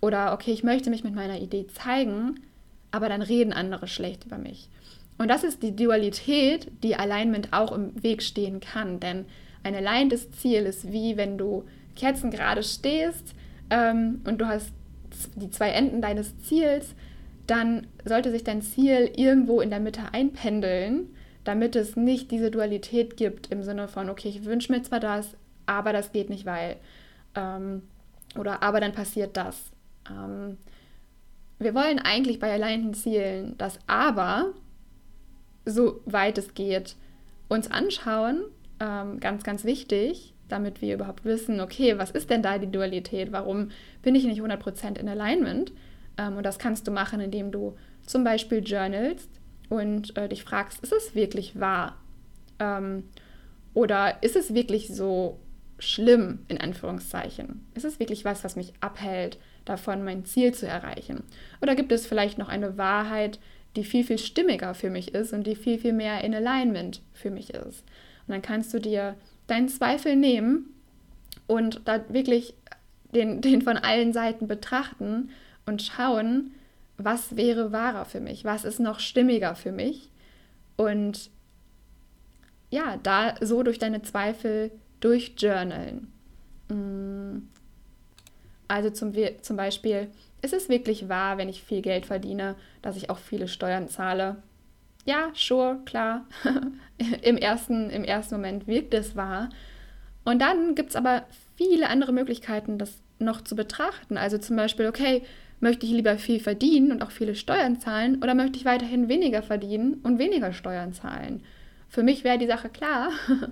Oder 0.00 0.32
okay, 0.32 0.52
ich 0.52 0.64
möchte 0.64 0.90
mich 0.90 1.04
mit 1.04 1.14
meiner 1.14 1.38
Idee 1.38 1.66
zeigen, 1.68 2.40
aber 2.90 3.08
dann 3.08 3.22
reden 3.22 3.52
andere 3.52 3.86
schlecht 3.86 4.24
über 4.24 4.38
mich. 4.38 4.68
Und 5.22 5.28
das 5.28 5.44
ist 5.44 5.62
die 5.62 5.76
Dualität, 5.76 6.66
die 6.82 6.96
Alignment 6.96 7.52
auch 7.52 7.70
im 7.70 8.02
Weg 8.02 8.24
stehen 8.24 8.58
kann. 8.58 8.98
Denn 8.98 9.26
ein 9.62 9.76
aligntes 9.76 10.32
Ziel 10.32 10.62
ist 10.62 10.90
wie 10.90 11.16
wenn 11.16 11.38
du 11.38 11.62
kerzengerade 11.94 12.64
stehst 12.64 13.36
ähm, 13.70 14.20
und 14.24 14.40
du 14.40 14.48
hast 14.48 14.72
die 15.36 15.48
zwei 15.48 15.68
Enden 15.68 16.02
deines 16.02 16.36
Ziels, 16.40 16.96
dann 17.46 17.86
sollte 18.04 18.32
sich 18.32 18.42
dein 18.42 18.62
Ziel 18.62 19.12
irgendwo 19.14 19.60
in 19.60 19.70
der 19.70 19.78
Mitte 19.78 20.02
einpendeln, 20.10 21.14
damit 21.44 21.76
es 21.76 21.94
nicht 21.94 22.32
diese 22.32 22.50
Dualität 22.50 23.16
gibt 23.16 23.46
im 23.52 23.62
Sinne 23.62 23.86
von, 23.86 24.10
okay, 24.10 24.28
ich 24.28 24.44
wünsche 24.44 24.72
mir 24.72 24.82
zwar 24.82 24.98
das, 24.98 25.36
aber 25.66 25.92
das 25.92 26.10
geht 26.10 26.30
nicht, 26.30 26.46
weil. 26.46 26.78
Ähm, 27.36 27.82
oder 28.36 28.64
aber 28.64 28.80
dann 28.80 28.92
passiert 28.92 29.36
das. 29.36 29.70
Ähm, 30.10 30.58
wir 31.60 31.76
wollen 31.76 32.00
eigentlich 32.00 32.40
bei 32.40 32.52
alignten 32.52 32.94
Zielen 32.94 33.54
das 33.56 33.78
Aber 33.86 34.54
so 35.64 36.00
weit 36.04 36.38
es 36.38 36.54
geht, 36.54 36.96
uns 37.48 37.70
anschauen. 37.70 38.44
Ähm, 38.80 39.20
ganz, 39.20 39.44
ganz 39.44 39.64
wichtig, 39.64 40.34
damit 40.48 40.82
wir 40.82 40.94
überhaupt 40.94 41.24
wissen, 41.24 41.60
okay, 41.60 41.98
was 41.98 42.10
ist 42.10 42.30
denn 42.30 42.42
da 42.42 42.58
die 42.58 42.70
Dualität? 42.70 43.32
Warum 43.32 43.70
bin 44.02 44.14
ich 44.14 44.24
nicht 44.24 44.40
100% 44.40 44.98
in 44.98 45.08
Alignment? 45.08 45.72
Ähm, 46.18 46.36
und 46.36 46.44
das 46.44 46.58
kannst 46.58 46.86
du 46.86 46.90
machen, 46.90 47.20
indem 47.20 47.52
du 47.52 47.76
zum 48.06 48.24
Beispiel 48.24 48.62
journalst 48.64 49.30
und 49.68 50.16
äh, 50.16 50.28
dich 50.28 50.44
fragst, 50.44 50.82
ist 50.82 50.92
es 50.92 51.14
wirklich 51.14 51.58
wahr? 51.58 51.96
Ähm, 52.58 53.04
oder 53.74 54.22
ist 54.22 54.36
es 54.36 54.54
wirklich 54.54 54.88
so 54.88 55.38
schlimm, 55.78 56.40
in 56.48 56.60
Anführungszeichen? 56.60 57.66
Ist 57.74 57.84
es 57.84 57.98
wirklich 57.98 58.24
was, 58.24 58.44
was 58.44 58.56
mich 58.56 58.72
abhält, 58.80 59.38
davon 59.64 60.04
mein 60.04 60.24
Ziel 60.24 60.52
zu 60.52 60.66
erreichen? 60.66 61.24
Oder 61.60 61.74
gibt 61.74 61.92
es 61.92 62.06
vielleicht 62.06 62.38
noch 62.38 62.48
eine 62.48 62.76
Wahrheit, 62.76 63.38
die 63.76 63.84
viel, 63.84 64.04
viel 64.04 64.18
stimmiger 64.18 64.74
für 64.74 64.90
mich 64.90 65.14
ist 65.14 65.32
und 65.32 65.46
die 65.46 65.56
viel, 65.56 65.78
viel 65.78 65.92
mehr 65.92 66.22
in 66.24 66.34
Alignment 66.34 67.00
für 67.12 67.30
mich 67.30 67.50
ist. 67.50 67.84
Und 68.26 68.28
dann 68.28 68.42
kannst 68.42 68.72
du 68.74 68.80
dir 68.80 69.16
deinen 69.46 69.68
Zweifel 69.68 70.16
nehmen 70.16 70.74
und 71.46 71.80
da 71.84 72.04
wirklich 72.08 72.54
den, 73.14 73.40
den 73.42 73.62
von 73.62 73.76
allen 73.76 74.12
Seiten 74.12 74.46
betrachten 74.46 75.30
und 75.66 75.82
schauen, 75.82 76.52
was 76.98 77.36
wäre 77.36 77.72
wahrer 77.72 78.04
für 78.04 78.20
mich, 78.20 78.44
was 78.44 78.64
ist 78.64 78.78
noch 78.78 79.00
stimmiger 79.00 79.54
für 79.54 79.72
mich 79.72 80.10
und 80.76 81.30
ja, 82.70 82.96
da 83.02 83.34
so 83.40 83.62
durch 83.62 83.78
deine 83.78 84.02
Zweifel 84.02 84.70
durchjournalen. 85.00 86.10
Mm. 86.68 87.48
Also 88.66 88.88
zum, 88.88 89.12
zum 89.42 89.56
Beispiel, 89.56 90.08
ist 90.42 90.52
es 90.52 90.68
wirklich 90.68 91.08
wahr, 91.08 91.38
wenn 91.38 91.48
ich 91.48 91.62
viel 91.62 91.82
Geld 91.82 92.06
verdiene, 92.06 92.56
dass 92.82 92.96
ich 92.96 93.10
auch 93.10 93.18
viele 93.18 93.48
Steuern 93.48 93.88
zahle? 93.88 94.36
Ja, 95.04 95.30
sure, 95.34 95.78
klar. 95.84 96.26
Im, 97.22 97.36
ersten, 97.36 97.90
Im 97.90 98.04
ersten 98.04 98.36
Moment 98.36 98.66
wirkt 98.66 98.94
es 98.94 99.16
wahr. 99.16 99.50
Und 100.24 100.40
dann 100.40 100.74
gibt 100.74 100.90
es 100.90 100.96
aber 100.96 101.24
viele 101.56 101.88
andere 101.88 102.12
Möglichkeiten, 102.12 102.78
das 102.78 103.00
noch 103.18 103.40
zu 103.42 103.56
betrachten. 103.56 104.16
Also 104.16 104.38
zum 104.38 104.56
Beispiel, 104.56 104.86
okay, 104.86 105.22
möchte 105.60 105.86
ich 105.86 105.92
lieber 105.92 106.18
viel 106.18 106.40
verdienen 106.40 106.92
und 106.92 107.02
auch 107.02 107.10
viele 107.10 107.34
Steuern 107.34 107.80
zahlen 107.80 108.22
oder 108.22 108.34
möchte 108.34 108.58
ich 108.58 108.64
weiterhin 108.64 109.08
weniger 109.08 109.42
verdienen 109.42 109.94
und 110.02 110.18
weniger 110.18 110.52
Steuern 110.52 110.92
zahlen? 110.92 111.42
Für 111.88 112.02
mich 112.02 112.24
wäre 112.24 112.38
die 112.38 112.46
Sache 112.46 112.68
klar. 112.68 113.10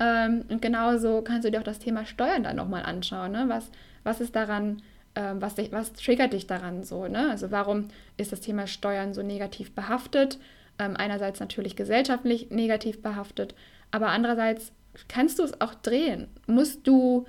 Ähm, 0.00 0.44
und 0.48 0.62
genauso 0.62 1.22
kannst 1.22 1.44
du 1.44 1.50
dir 1.50 1.58
auch 1.58 1.64
das 1.64 1.80
Thema 1.80 2.06
Steuern 2.06 2.44
dann 2.44 2.54
nochmal 2.54 2.84
anschauen. 2.84 3.32
Ne? 3.32 3.46
Was, 3.48 3.68
was 4.04 4.20
ist 4.20 4.36
daran, 4.36 4.80
ähm, 5.18 5.42
was, 5.42 5.56
dich, 5.56 5.72
was 5.72 5.92
triggert 5.94 6.32
dich 6.32 6.46
daran 6.46 6.84
so? 6.84 7.08
Ne? 7.08 7.28
Also 7.30 7.50
warum 7.50 7.88
ist 8.16 8.30
das 8.30 8.40
Thema 8.40 8.68
Steuern 8.68 9.14
so 9.14 9.22
negativ 9.22 9.72
behaftet? 9.72 10.38
Ähm, 10.78 10.94
einerseits 10.96 11.40
natürlich 11.40 11.74
gesellschaftlich 11.74 12.50
negativ 12.50 13.02
behaftet, 13.02 13.56
aber 13.90 14.10
andererseits 14.10 14.70
kannst 15.08 15.40
du 15.40 15.42
es 15.42 15.60
auch 15.60 15.74
drehen. 15.74 16.28
Musst 16.46 16.86
du 16.86 17.26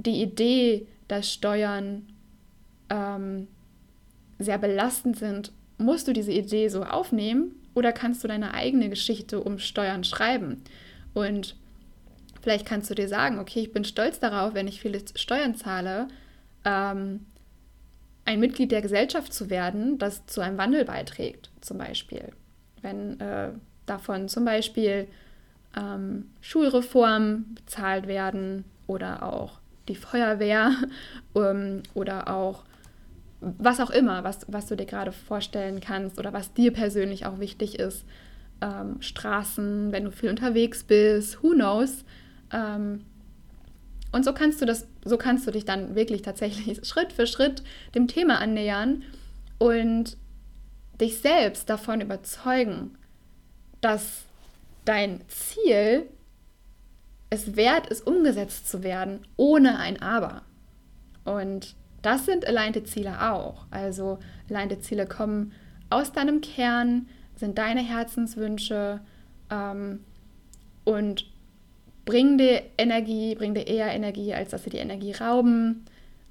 die 0.00 0.20
Idee, 0.20 0.88
dass 1.06 1.32
Steuern 1.32 2.08
ähm, 2.88 3.46
sehr 4.40 4.58
belastend 4.58 5.16
sind, 5.16 5.52
musst 5.78 6.08
du 6.08 6.12
diese 6.12 6.32
Idee 6.32 6.66
so 6.66 6.82
aufnehmen 6.82 7.54
oder 7.74 7.92
kannst 7.92 8.24
du 8.24 8.28
deine 8.28 8.54
eigene 8.54 8.88
Geschichte 8.88 9.40
um 9.40 9.60
Steuern 9.60 10.02
schreiben? 10.02 10.64
Und 11.14 11.54
vielleicht 12.42 12.66
kannst 12.66 12.90
du 12.90 12.94
dir 12.96 13.06
sagen, 13.06 13.38
okay, 13.38 13.60
ich 13.60 13.72
bin 13.72 13.84
stolz 13.84 14.18
darauf, 14.18 14.54
wenn 14.54 14.66
ich 14.66 14.80
viele 14.80 15.00
Steuern 15.14 15.54
zahle, 15.54 16.08
ähm, 16.64 17.26
ein 18.24 18.40
Mitglied 18.40 18.70
der 18.72 18.82
Gesellschaft 18.82 19.32
zu 19.32 19.50
werden, 19.50 19.98
das 19.98 20.26
zu 20.26 20.40
einem 20.40 20.58
Wandel 20.58 20.84
beiträgt, 20.84 21.50
zum 21.60 21.78
Beispiel. 21.78 22.32
Wenn 22.80 23.18
äh, 23.20 23.50
davon 23.86 24.28
zum 24.28 24.44
Beispiel 24.44 25.08
ähm, 25.76 26.30
Schulreformen 26.40 27.54
bezahlt 27.54 28.06
werden 28.06 28.64
oder 28.86 29.22
auch 29.22 29.60
die 29.88 29.96
Feuerwehr 29.96 30.72
um, 31.32 31.82
oder 31.94 32.28
auch 32.28 32.64
was 33.40 33.80
auch 33.80 33.90
immer, 33.90 34.22
was, 34.22 34.46
was 34.48 34.66
du 34.66 34.76
dir 34.76 34.86
gerade 34.86 35.12
vorstellen 35.12 35.80
kannst 35.80 36.18
oder 36.18 36.32
was 36.32 36.52
dir 36.52 36.72
persönlich 36.72 37.26
auch 37.26 37.38
wichtig 37.40 37.78
ist. 37.78 38.04
Ähm, 38.60 39.00
Straßen, 39.00 39.92
wenn 39.92 40.04
du 40.04 40.12
viel 40.12 40.28
unterwegs 40.28 40.84
bist, 40.84 41.42
who 41.42 41.50
knows. 41.50 42.04
Ähm, 42.52 43.06
und 44.12 44.24
so 44.24 44.32
kannst 44.32 44.60
du 44.60 44.66
das, 44.66 44.86
so 45.04 45.16
kannst 45.16 45.46
du 45.46 45.50
dich 45.50 45.64
dann 45.64 45.94
wirklich 45.94 46.22
tatsächlich 46.22 46.84
Schritt 46.86 47.12
für 47.12 47.26
Schritt 47.26 47.62
dem 47.94 48.08
Thema 48.08 48.38
annähern 48.38 49.02
und 49.58 50.16
dich 51.00 51.18
selbst 51.20 51.70
davon 51.70 52.00
überzeugen, 52.00 52.96
dass 53.80 54.24
dein 54.84 55.20
Ziel 55.28 56.06
es 57.30 57.56
wert 57.56 57.86
ist, 57.86 58.06
umgesetzt 58.06 58.68
zu 58.68 58.82
werden, 58.82 59.20
ohne 59.36 59.78
ein 59.78 60.02
Aber. 60.02 60.42
Und 61.24 61.76
das 62.02 62.26
sind 62.26 62.46
alignte 62.46 62.82
Ziele 62.82 63.30
auch. 63.30 63.66
Also 63.70 64.18
alignte 64.48 64.80
Ziele 64.80 65.06
kommen 65.06 65.52
aus 65.90 66.12
deinem 66.12 66.40
Kern, 66.40 67.08
sind 67.36 67.58
deine 67.58 67.82
Herzenswünsche 67.82 69.00
ähm, 69.50 70.00
und 70.84 71.29
bringen 72.10 72.38
dir 72.38 72.62
Energie, 72.76 73.36
bringen 73.36 73.54
dir 73.54 73.68
eher 73.68 73.92
Energie, 73.92 74.34
als 74.34 74.50
dass 74.50 74.64
sie 74.64 74.70
die 74.70 74.78
Energie 74.78 75.12
rauben 75.12 75.84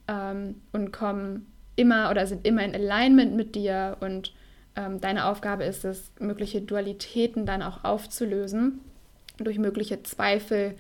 ähm, 0.10 0.56
und 0.74 0.92
kommen 0.92 1.46
immer 1.78 2.12
oder 2.12 2.28
sind 2.28 2.46
immer 2.46 2.66
in 2.66 2.76
Alignment 2.76 3.34
mit 3.34 3.56
dir 3.56 3.96
und 4.02 4.34
ähm, 4.76 5.00
deine 5.00 5.26
Aufgabe 5.26 5.64
ist 5.64 5.86
es, 5.86 6.12
mögliche 6.20 6.62
Dualitäten 6.62 7.46
dann 7.46 7.62
auch 7.62 7.86
aufzulösen, 7.86 8.82
durch 9.38 9.58
mögliche 9.58 10.04
Zweifel 10.04 10.76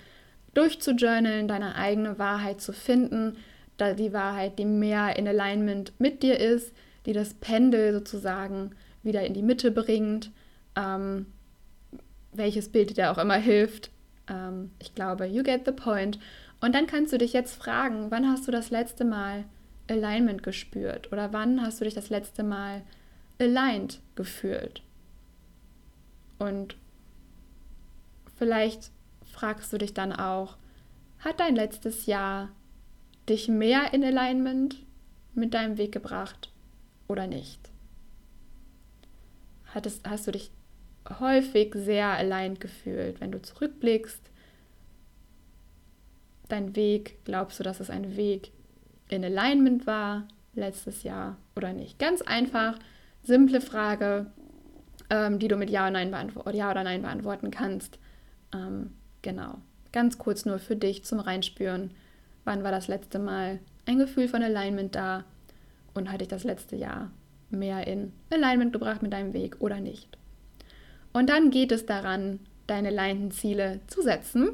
durchzujournalen, 0.53 1.47
deine 1.47 1.75
eigene 1.75 2.19
Wahrheit 2.19 2.59
zu 2.59 2.73
finden, 2.73 3.37
da 3.77 3.93
die 3.93 4.11
Wahrheit, 4.11 4.59
die 4.59 4.65
mehr 4.65 5.15
in 5.15 5.29
Alignment 5.29 5.93
mit 5.97 6.23
dir 6.23 6.37
ist, 6.37 6.73
die 7.05 7.13
das 7.13 7.35
Pendel 7.35 7.93
sozusagen 7.93 8.71
wieder 9.01 9.25
in 9.25 9.33
die 9.33 9.43
Mitte 9.43 9.71
bringt, 9.71 10.29
ähm, 10.75 11.27
welches 12.33 12.67
Bild 12.67 12.97
dir 12.97 13.11
auch 13.11 13.17
immer 13.17 13.37
hilft. 13.37 13.91
Ähm, 14.29 14.71
ich 14.79 14.95
glaube, 14.95 15.25
you 15.25 15.43
get 15.43 15.65
the 15.65 15.71
point. 15.71 16.19
Und 16.62 16.75
dann 16.75 16.88
kannst 16.88 17.13
du 17.13 17.17
dich 17.17 17.33
jetzt 17.33 17.55
fragen, 17.55 18.12
wann 18.12 18.29
hast 18.29 18.48
du 18.48 18.51
das 18.51 18.69
letzte 18.69 19.05
Mal 19.05 19.45
Alignment 19.89 20.43
gespürt 20.43 21.12
oder 21.12 21.33
wann 21.33 21.62
hast 21.62 21.79
du 21.79 21.86
dich 21.86 21.93
das 21.93 22.09
letzte 22.09 22.43
Mal 22.43 22.83
aligned 23.39 24.01
gefühlt? 24.15 24.81
Und 26.38 26.75
vielleicht 28.38 28.91
fragst 29.25 29.71
du 29.74 29.77
dich 29.77 29.93
dann 29.93 30.13
auch, 30.13 30.57
hat 31.19 31.39
dein 31.39 31.55
letztes 31.55 32.05
Jahr 32.05 32.50
dich 33.27 33.48
mehr 33.48 33.93
in 33.93 34.03
Alignment 34.03 34.77
mit 35.33 35.53
deinem 35.53 35.77
Weg 35.77 35.91
gebracht 35.91 36.51
oder 37.07 37.27
nicht? 37.27 37.59
Hattest, 39.74 40.07
hast 40.09 40.27
du 40.27 40.31
dich 40.31 40.51
häufig 41.19 41.73
sehr 41.75 42.07
aligned 42.07 42.59
gefühlt, 42.59 43.21
wenn 43.21 43.31
du 43.31 43.41
zurückblickst? 43.41 44.21
Dein 46.47 46.75
Weg, 46.75 47.23
glaubst 47.25 47.59
du, 47.59 47.63
dass 47.63 47.79
es 47.79 47.89
ein 47.89 48.15
Weg 48.15 48.51
in 49.07 49.23
Alignment 49.23 49.87
war 49.87 50.27
letztes 50.55 51.03
Jahr 51.03 51.37
oder 51.55 51.73
nicht? 51.73 51.99
Ganz 51.99 52.21
einfach, 52.21 52.77
simple 53.23 53.61
Frage, 53.61 54.27
ähm, 55.09 55.39
die 55.39 55.47
du 55.47 55.57
mit 55.57 55.69
Ja, 55.69 55.89
Nein 55.89 56.11
ja 56.53 56.71
oder 56.71 56.83
Nein 56.83 57.01
beantworten 57.01 57.51
kannst. 57.51 57.99
Ähm, 58.53 58.91
genau, 59.21 59.59
ganz 59.91 60.17
kurz 60.17 60.45
nur 60.45 60.59
für 60.59 60.75
dich 60.75 61.03
zum 61.03 61.19
Reinspüren 61.19 61.91
Wann 62.49 62.63
war 62.63 62.71
das 62.71 62.87
letzte 62.87 63.19
Mal 63.19 63.59
ein 63.85 63.99
Gefühl 63.99 64.27
von 64.27 64.41
Alignment 64.41 64.95
da? 64.95 65.23
Und 65.93 66.11
hatte 66.11 66.23
ich 66.23 66.29
das 66.29 66.43
letzte 66.43 66.75
Jahr 66.75 67.11
mehr 67.49 67.85
in 67.87 68.13
Alignment 68.29 68.73
gebracht 68.73 69.03
mit 69.03 69.11
deinem 69.11 69.33
Weg 69.33 69.57
oder 69.59 69.79
nicht? 69.79 70.17
Und 71.13 71.29
dann 71.29 71.51
geht 71.51 71.71
es 71.71 71.85
daran, 71.85 72.39
deine 72.67 72.89
alignten 72.89 73.31
Ziele 73.31 73.79
zu 73.87 74.01
setzen. 74.01 74.49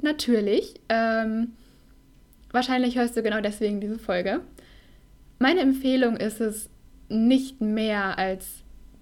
Natürlich, 0.00 0.74
ähm, 0.88 1.52
wahrscheinlich 2.52 2.96
hörst 2.96 3.16
du 3.16 3.22
genau 3.22 3.40
deswegen 3.40 3.80
diese 3.80 3.98
Folge. 3.98 4.40
Meine 5.38 5.60
Empfehlung 5.60 6.16
ist 6.16 6.40
es, 6.40 6.70
nicht 7.08 7.60
mehr 7.60 8.18
als 8.18 8.46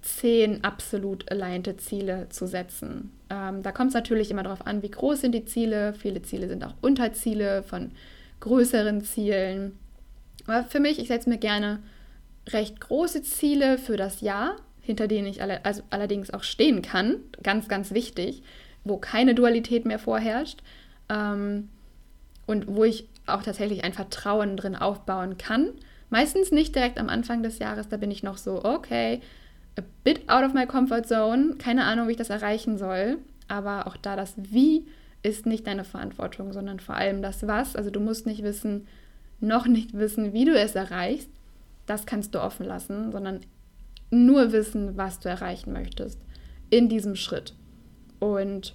zehn 0.03 0.63
absolut 0.63 1.31
alignte 1.31 1.77
Ziele 1.79 2.27
zu 2.29 2.47
setzen. 2.47 3.11
Ähm, 3.31 3.63
da 3.63 3.73
kommt 3.73 3.89
es 3.89 3.95
natürlich 3.95 4.31
immer 4.31 4.43
darauf 4.43 4.67
an, 4.67 4.83
wie 4.83 4.91
groß 4.91 5.23
sind 5.23 5.33
die 5.33 5.47
Ziele. 5.47 5.95
Viele 5.95 6.21
Ziele 6.23 6.49
sind 6.49 6.63
auch 6.65 6.75
Unterziele 6.83 7.63
von 7.63 7.93
größeren 8.41 9.03
Zielen. 9.03 9.79
Aber 10.47 10.65
für 10.65 10.81
mich, 10.81 10.99
ich 10.99 11.09
setze 11.09 11.31
mir 11.31 11.39
gerne 11.39 11.83
recht 12.51 12.81
große 12.81 13.23
Ziele 13.23 13.79
für 13.79 13.97
das 13.97 14.21
Jahr, 14.21 14.57
hinter 14.85 15.09
denen 15.09 15.27
ich 15.27 15.43
alle, 15.43 15.65
also 15.65 15.83
allerdings 15.91 16.31
auch 16.31 16.43
stehen 16.43 16.83
kann. 16.83 17.17
Ganz, 17.43 17.69
ganz 17.69 17.93
wichtig, 17.93 18.43
wo 18.85 18.99
keine 18.99 19.35
Dualität 19.35 19.85
mehr 19.87 19.99
vorherrscht. 19.99 20.63
Ähm, 21.09 21.69
und 22.47 22.67
wo 22.69 22.85
ich 22.85 23.09
auch 23.27 23.43
tatsächlich 23.43 23.85
ein 23.85 23.93
Vertrauen 23.93 24.57
drin 24.57 24.77
aufbauen 24.77 25.39
kann. 25.39 25.71
Meistens 26.11 26.53
nicht 26.53 26.75
direkt 26.75 26.99
am 26.99 27.09
Anfang 27.09 27.43
des 27.43 27.59
Jahres, 27.59 27.89
da 27.89 27.97
bin 27.97 28.11
ich 28.11 28.23
noch 28.23 28.37
so, 28.37 28.65
okay, 28.65 29.21
a 29.79 29.83
bit 30.05 30.29
out 30.29 30.45
of 30.45 30.53
my 30.53 30.67
comfort 30.67 31.05
zone, 31.05 31.57
keine 31.59 31.85
Ahnung, 31.85 32.07
wie 32.07 32.13
ich 32.13 32.19
das 32.19 32.31
erreichen 32.31 32.79
soll. 32.79 33.19
Aber 33.49 33.87
auch 33.87 33.97
da 33.97 34.17
das 34.17 34.35
Wie 34.37 34.87
ist 35.23 35.47
nicht 35.47 35.67
deine 35.67 35.85
Verantwortung, 35.85 36.53
sondern 36.53 36.81
vor 36.81 36.95
allem 36.95 37.23
das 37.23 37.47
Was. 37.47 37.77
Also 37.77 37.91
du 37.91 38.01
musst 38.01 38.27
nicht 38.27 38.43
wissen, 38.43 38.87
noch 39.41 39.67
nicht 39.67 39.95
wissen, 39.95 40.33
wie 40.33 40.45
du 40.45 40.55
es 40.55 40.75
erreichst. 40.75 41.31
Das 41.87 42.07
kannst 42.07 42.35
du 42.35 42.43
offen 42.43 42.67
lassen, 42.67 43.11
sondern 43.11 43.41
nur 44.15 44.53
wissen, 44.53 44.97
was 44.97 45.21
du 45.21 45.29
erreichen 45.29 45.73
möchtest 45.73 46.19
in 46.71 46.89
diesem 46.89 47.17
Schritt. 47.17 47.55
Und 48.19 48.75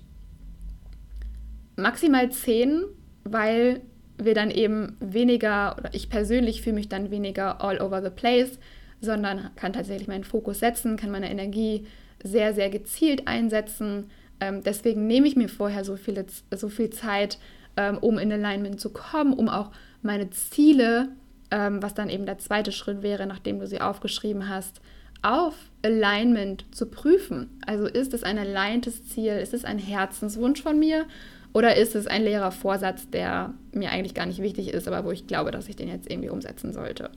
maximal 1.76 2.32
zehn, 2.32 2.84
weil 3.24 3.82
wir 4.18 4.34
dann 4.34 4.52
eben 4.52 4.98
weniger, 5.00 5.76
oder 5.78 5.94
ich 5.94 6.10
persönlich 6.10 6.62
fühle 6.62 6.76
mich 6.76 6.90
dann 6.90 7.10
weniger 7.10 7.64
all 7.64 7.82
over 7.82 8.02
the 8.02 8.10
place, 8.10 8.60
sondern 9.02 9.50
kann 9.56 9.74
tatsächlich 9.74 10.08
meinen 10.08 10.24
Fokus 10.26 10.60
setzen, 10.60 10.98
kann 10.98 11.12
meine 11.12 11.32
Energie 11.32 11.88
sehr, 12.22 12.54
sehr 12.54 12.70
gezielt 12.70 13.28
einsetzen. 13.28 14.10
Ähm, 14.42 14.62
deswegen 14.64 15.08
nehme 15.08 15.28
ich 15.28 15.36
mir 15.36 15.50
vorher 15.50 15.86
so, 15.86 15.96
viele, 15.96 16.26
so 16.52 16.68
viel 16.68 16.90
Zeit, 16.90 17.40
ähm, 17.78 17.98
um 18.00 18.18
in 18.18 18.32
Alignment 18.32 18.80
zu 18.80 18.92
kommen, 18.92 19.34
um 19.34 19.48
auch 19.48 19.72
meine 20.02 20.30
Ziele, 20.32 21.10
ähm, 21.52 21.82
was 21.82 21.94
dann 21.94 22.10
eben 22.10 22.26
der 22.26 22.40
zweite 22.40 22.72
Schritt 22.72 23.02
wäre, 23.02 23.26
nachdem 23.26 23.60
du 23.60 23.68
sie 23.68 23.82
aufgeschrieben 23.82 24.50
hast, 24.50 24.82
auf 25.22 25.56
Alignment 25.84 26.66
zu 26.72 26.86
prüfen. 26.86 27.50
Also 27.66 27.86
ist 27.86 28.14
es 28.14 28.24
ein 28.24 28.38
aligntes 28.38 29.06
Ziel, 29.06 29.34
ist 29.34 29.54
es 29.54 29.66
ein 29.66 29.78
Herzenswunsch 29.78 30.62
von 30.62 30.80
mir 30.80 31.06
oder 31.54 31.76
ist 31.78 31.96
es 31.96 32.08
ein 32.08 32.24
leerer 32.24 32.52
Vorsatz, 32.52 33.10
der 33.10 33.54
mir 33.72 33.92
eigentlich 33.92 34.14
gar 34.14 34.26
nicht 34.26 34.42
wichtig 34.42 34.70
ist, 34.70 34.88
aber 34.88 35.06
wo 35.06 35.12
ich 35.12 35.28
glaube, 35.28 35.52
dass 35.52 35.68
ich 35.68 35.76
den 35.76 35.90
jetzt 35.90 36.10
irgendwie 36.10 36.30
umsetzen 36.30 36.74
sollte. 36.74 37.10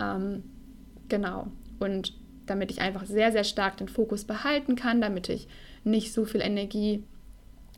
Ähm, 0.00 0.42
genau. 1.08 1.48
Und 1.78 2.14
damit 2.46 2.70
ich 2.70 2.80
einfach 2.80 3.04
sehr, 3.04 3.30
sehr 3.30 3.44
stark 3.44 3.76
den 3.76 3.88
Fokus 3.88 4.24
behalten 4.24 4.74
kann, 4.74 5.00
damit 5.00 5.28
ich 5.28 5.48
nicht 5.84 6.12
so 6.12 6.24
viel 6.24 6.40
Energie 6.40 7.04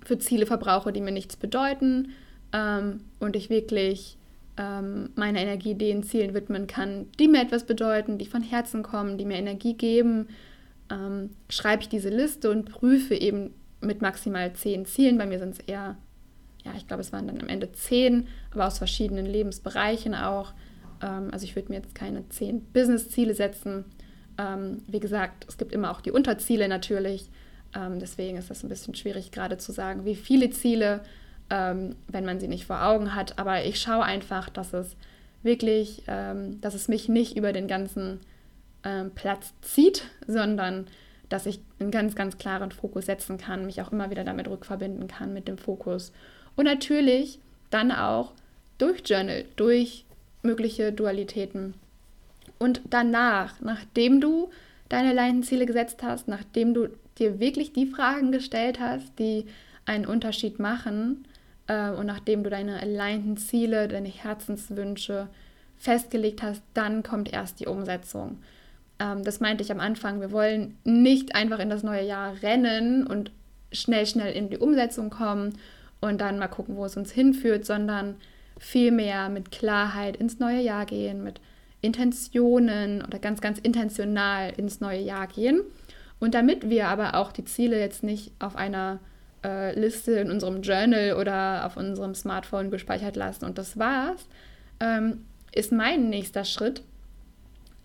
für 0.04 0.18
Ziele 0.18 0.46
verbrauche, 0.46 0.92
die 0.92 1.00
mir 1.00 1.12
nichts 1.12 1.36
bedeuten 1.36 2.12
ähm, 2.52 3.00
und 3.18 3.36
ich 3.36 3.50
wirklich 3.50 4.16
ähm, 4.57 5.11
meine 5.14 5.40
Energie 5.40 5.75
den 5.75 6.02
Zielen 6.02 6.35
widmen 6.35 6.66
kann, 6.66 7.07
die 7.19 7.28
mir 7.28 7.42
etwas 7.42 7.64
bedeuten, 7.64 8.19
die 8.19 8.26
von 8.26 8.42
Herzen 8.42 8.83
kommen, 8.83 9.19
die 9.19 9.25
mir 9.25 9.37
Energie 9.37 9.75
geben, 9.75 10.28
ähm, 10.90 11.30
schreibe 11.49 11.83
ich 11.83 11.88
diese 11.88 12.11
Liste 12.11 12.50
und 12.50 12.71
prüfe 12.71 13.14
eben 13.14 13.54
mit 13.80 14.02
maximal 14.02 14.52
zehn 14.52 14.85
Zielen. 14.85 15.19
Bei 15.19 15.26
mir 15.26 15.38
sind 15.38 15.54
es 15.54 15.61
eher, 15.61 15.97
ja, 16.64 16.73
ich 16.76 16.87
glaube, 16.87 17.00
es 17.00 17.12
waren 17.12 17.26
dann 17.26 17.40
am 17.40 17.49
Ende 17.49 17.73
zehn, 17.73 18.28
aber 18.52 18.66
aus 18.66 18.78
verschiedenen 18.78 19.26
Lebensbereichen 19.26 20.14
auch. 20.14 20.52
Ähm, 21.02 21.28
also 21.33 21.45
ich 21.45 21.57
würde 21.57 21.71
mir 21.71 21.76
jetzt 21.76 21.95
keine 21.95 22.28
zehn 22.28 22.62
Business-Ziele 22.73 23.35
setzen. 23.35 23.85
Ähm, 24.38 24.78
wie 24.87 25.00
gesagt, 25.00 25.47
es 25.49 25.59
gibt 25.59 25.73
immer 25.73 25.90
auch 25.90 26.00
die 26.00 26.11
Unterziele 26.11 26.69
natürlich. 26.69 27.30
Ähm, 27.75 27.99
deswegen 27.99 28.37
ist 28.37 28.50
das 28.50 28.62
ein 28.62 28.69
bisschen 28.69 28.95
schwierig 28.95 29.30
gerade 29.30 29.59
zu 29.59 29.73
sagen, 29.73 30.04
wie 30.04 30.16
viele 30.16 30.50
Ziele, 30.50 31.02
ähm, 31.50 31.97
wenn 32.09 32.25
man 32.25 32.40
sie 32.40 32.49
nicht 32.49 32.66
vor 32.66 32.83
Augen 32.83 33.14
hat. 33.14 33.38
Aber 33.38 33.64
ich 33.64 33.80
schaue 33.80 34.04
einfach, 34.04 34.49
dass 34.49 34.73
es 34.73 34.97
wirklich, 35.42 36.02
ähm, 36.07 36.61
dass 36.61 36.75
es 36.75 36.88
mich 36.88 37.09
nicht 37.09 37.37
über 37.37 37.52
den 37.52 37.66
ganzen 37.66 38.21
ähm, 38.85 39.11
Platz 39.14 39.52
zieht, 39.62 40.04
sondern 40.26 40.87
dass 41.28 41.47
ich 41.47 41.61
einen 41.78 41.90
ganz, 41.90 42.14
ganz 42.14 42.38
klaren 42.38 42.73
Fokus 42.73 43.07
setzen 43.07 43.38
kann, 43.38 43.66
mich 43.66 43.80
auch 43.83 43.92
immer 43.92 44.11
wieder 44.11 44.25
damit 44.25 44.49
rückverbinden 44.49 45.09
kann 45.09 45.33
mit 45.33 45.49
dem 45.49 45.59
Fokus. 45.59 46.12
Und 46.57 46.64
natürlich 46.64 47.38
dann 47.71 47.92
auch 47.92 48.33
durch 48.78 49.02
Journal, 49.04 49.45
durch 49.57 50.04
mögliche 50.42 50.92
Dualitäten. 50.92 51.75
Und 52.59 52.80
danach, 52.90 53.61
nachdem 53.61 54.21
du 54.21 54.50
deine 54.88 55.12
Leinenziele 55.12 55.66
gesetzt 55.66 56.02
hast, 56.02 56.26
nachdem 56.26 56.75
du 56.75 56.88
dir 57.19 57.38
wirklich 57.38 57.73
die 57.73 57.87
Fragen 57.87 58.33
gestellt 58.33 58.80
hast, 58.80 59.19
die 59.19 59.47
einen 59.87 60.07
Unterschied 60.07 60.59
machen 60.59 61.25
äh, 61.70 61.90
und 61.90 62.06
nachdem 62.06 62.42
du 62.42 62.50
deine 62.50 62.80
alignten 62.80 63.36
Ziele, 63.36 63.86
deine 63.86 64.08
Herzenswünsche 64.08 65.28
festgelegt 65.76 66.42
hast, 66.42 66.62
dann 66.74 67.02
kommt 67.02 67.32
erst 67.32 67.60
die 67.60 67.66
Umsetzung. 67.66 68.38
Ähm, 68.98 69.22
das 69.22 69.38
meinte 69.38 69.62
ich 69.62 69.70
am 69.70 69.78
Anfang. 69.78 70.20
Wir 70.20 70.32
wollen 70.32 70.76
nicht 70.84 71.34
einfach 71.36 71.60
in 71.60 71.70
das 71.70 71.84
neue 71.84 72.04
Jahr 72.04 72.34
rennen 72.42 73.06
und 73.06 73.30
schnell, 73.72 74.04
schnell 74.04 74.32
in 74.32 74.50
die 74.50 74.58
Umsetzung 74.58 75.10
kommen 75.10 75.58
und 76.00 76.20
dann 76.20 76.40
mal 76.40 76.48
gucken, 76.48 76.76
wo 76.76 76.84
es 76.84 76.96
uns 76.96 77.12
hinführt, 77.12 77.64
sondern 77.64 78.16
vielmehr 78.58 79.28
mit 79.28 79.52
Klarheit 79.52 80.16
ins 80.16 80.40
neue 80.40 80.60
Jahr 80.60 80.86
gehen, 80.86 81.22
mit 81.22 81.40
Intentionen 81.82 83.02
oder 83.02 83.18
ganz, 83.20 83.40
ganz 83.40 83.58
intentional 83.60 84.52
ins 84.56 84.80
neue 84.80 85.00
Jahr 85.00 85.28
gehen. 85.28 85.60
Und 86.18 86.34
damit 86.34 86.68
wir 86.68 86.88
aber 86.88 87.14
auch 87.14 87.32
die 87.32 87.45
Ziele 87.45 87.78
jetzt 87.78 88.02
nicht 88.02 88.32
auf 88.40 88.56
einer 88.56 88.99
äh, 89.44 89.78
Liste 89.78 90.12
in 90.12 90.30
unserem 90.30 90.62
Journal 90.62 91.14
oder 91.14 91.66
auf 91.66 91.76
unserem 91.76 92.14
Smartphone 92.14 92.70
gespeichert 92.70 93.16
lassen 93.16 93.44
und 93.44 93.58
das 93.58 93.78
war's, 93.78 94.26
ähm, 94.80 95.24
ist 95.52 95.72
mein 95.72 96.08
nächster 96.08 96.44
Schritt, 96.44 96.82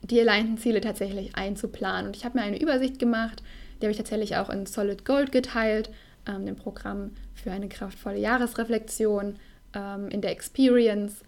die 0.03 0.19
alignten 0.19 0.57
Ziele 0.57 0.81
tatsächlich 0.81 1.35
einzuplanen. 1.35 2.07
Und 2.07 2.15
ich 2.15 2.25
habe 2.25 2.37
mir 2.37 2.43
eine 2.43 2.61
Übersicht 2.61 2.99
gemacht, 2.99 3.41
die 3.79 3.85
habe 3.85 3.91
ich 3.91 3.97
tatsächlich 3.97 4.37
auch 4.37 4.49
in 4.49 4.65
Solid 4.65 5.03
Gold 5.03 5.31
geteilt, 5.31 5.89
ähm, 6.27 6.45
dem 6.45 6.55
Programm 6.55 7.11
für 7.33 7.51
eine 7.51 7.69
kraftvolle 7.69 8.19
Jahresreflexion 8.19 9.35
ähm, 9.73 10.09
in 10.09 10.21
der 10.21 10.31
Experience 10.31 11.21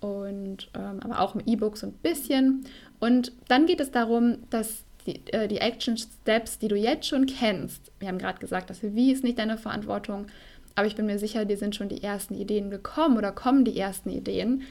und 0.00 0.68
ähm, 0.74 1.00
aber 1.00 1.20
auch 1.20 1.34
im 1.34 1.42
E-Book 1.46 1.76
so 1.76 1.86
ein 1.86 1.92
bisschen. 1.92 2.66
Und 3.00 3.32
dann 3.48 3.66
geht 3.66 3.80
es 3.80 3.90
darum, 3.90 4.38
dass 4.50 4.84
die, 5.06 5.20
äh, 5.32 5.48
die 5.48 5.58
Action 5.58 5.96
Steps, 5.96 6.58
die 6.58 6.68
du 6.68 6.76
jetzt 6.76 7.06
schon 7.08 7.26
kennst, 7.26 7.92
wir 7.98 8.08
haben 8.08 8.18
gerade 8.18 8.38
gesagt, 8.38 8.70
das 8.70 8.82
Wie 8.82 9.12
ist 9.12 9.24
nicht 9.24 9.38
deine 9.38 9.58
Verantwortung, 9.58 10.26
aber 10.74 10.86
ich 10.86 10.96
bin 10.96 11.06
mir 11.06 11.18
sicher, 11.18 11.44
dir 11.44 11.56
sind 11.56 11.76
schon 11.76 11.88
die 11.88 12.02
ersten 12.02 12.34
Ideen 12.34 12.70
gekommen 12.70 13.16
oder 13.16 13.32
kommen 13.32 13.64
die 13.64 13.78
ersten 13.78 14.10
Ideen. 14.10 14.62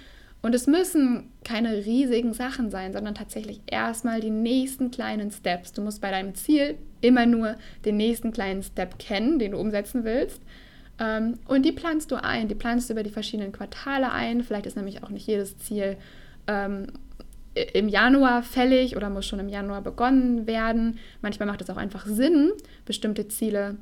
Und 0.42 0.54
es 0.54 0.68
müssen 0.68 1.32
keine 1.46 1.86
riesigen 1.86 2.34
Sachen 2.34 2.70
sein, 2.70 2.92
sondern 2.92 3.16
tatsächlich 3.16 3.62
erstmal 3.66 4.20
die 4.20 4.30
nächsten 4.30 4.92
kleinen 4.92 5.32
Steps. 5.32 5.72
Du 5.72 5.82
musst 5.82 6.02
bei 6.02 6.12
deinem 6.12 6.36
Ziel 6.36 6.78
immer 7.00 7.26
nur 7.26 7.56
den 7.86 7.96
nächsten 7.96 8.34
kleinen 8.34 8.62
Step 8.62 9.00
kennen, 9.00 9.40
den 9.40 9.52
du 9.52 9.58
umsetzen 9.58 10.04
willst. 10.04 10.42
Ähm, 11.00 11.40
und 11.48 11.64
die 11.64 11.72
planst 11.72 12.12
du 12.12 12.22
ein. 12.22 12.50
Die 12.50 12.56
planst 12.56 12.90
du 12.90 12.94
über 12.94 13.04
die 13.04 13.10
verschiedenen 13.10 13.54
Quartale 13.54 14.12
ein. 14.12 14.44
Vielleicht 14.44 14.66
ist 14.66 14.76
nämlich 14.76 15.02
auch 15.02 15.10
nicht 15.10 15.28
jedes 15.28 15.58
Ziel 15.60 15.96
ähm, 16.48 16.88
im 17.56 17.88
Januar 17.88 18.44
fällig 18.44 18.96
oder 18.96 19.10
muss 19.10 19.26
schon 19.26 19.40
im 19.40 19.50
Januar 19.50 19.82
begonnen 19.82 20.48
werden. 20.48 21.00
Manchmal 21.22 21.48
macht 21.48 21.62
es 21.62 21.70
auch 21.70 21.78
einfach 21.78 22.06
Sinn, 22.06 22.52
bestimmte 22.86 23.28
Ziele 23.28 23.78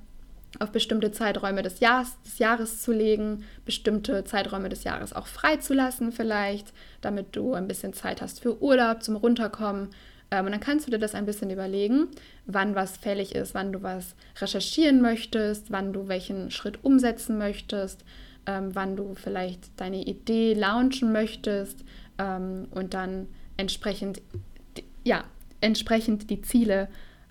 auf 0.59 0.71
bestimmte 0.71 1.11
Zeiträume 1.11 1.61
des 1.61 1.79
Jahres, 1.79 2.21
des 2.23 2.39
Jahres 2.39 2.81
zu 2.81 2.91
legen, 2.91 3.45
bestimmte 3.65 4.23
Zeiträume 4.25 4.69
des 4.69 4.83
Jahres 4.83 5.13
auch 5.13 5.27
freizulassen 5.27 6.11
vielleicht, 6.11 6.73
damit 6.99 7.35
du 7.35 7.53
ein 7.53 7.67
bisschen 7.67 7.93
Zeit 7.93 8.21
hast 8.21 8.41
für 8.41 8.61
Urlaub, 8.61 9.01
zum 9.01 9.15
Runterkommen. 9.15 9.89
Ähm, 10.29 10.45
und 10.45 10.51
dann 10.51 10.59
kannst 10.59 10.87
du 10.87 10.91
dir 10.91 10.99
das 10.99 11.15
ein 11.15 11.25
bisschen 11.25 11.51
überlegen, 11.51 12.07
wann 12.45 12.75
was 12.75 12.97
fällig 12.97 13.33
ist, 13.33 13.53
wann 13.53 13.71
du 13.71 13.81
was 13.81 14.15
recherchieren 14.39 15.01
möchtest, 15.01 15.71
wann 15.71 15.93
du 15.93 16.09
welchen 16.09 16.51
Schritt 16.51 16.83
umsetzen 16.83 17.37
möchtest, 17.37 18.03
ähm, 18.45 18.71
wann 18.73 18.97
du 18.97 19.13
vielleicht 19.15 19.79
deine 19.79 20.03
Idee 20.03 20.53
launchen 20.53 21.13
möchtest 21.13 21.85
ähm, 22.17 22.67
und 22.71 22.93
dann 22.93 23.27
entsprechend, 23.61 24.21
ja, 25.03 25.23
entsprechend 25.61 26.29
die 26.29 26.41
Ziele 26.41 26.89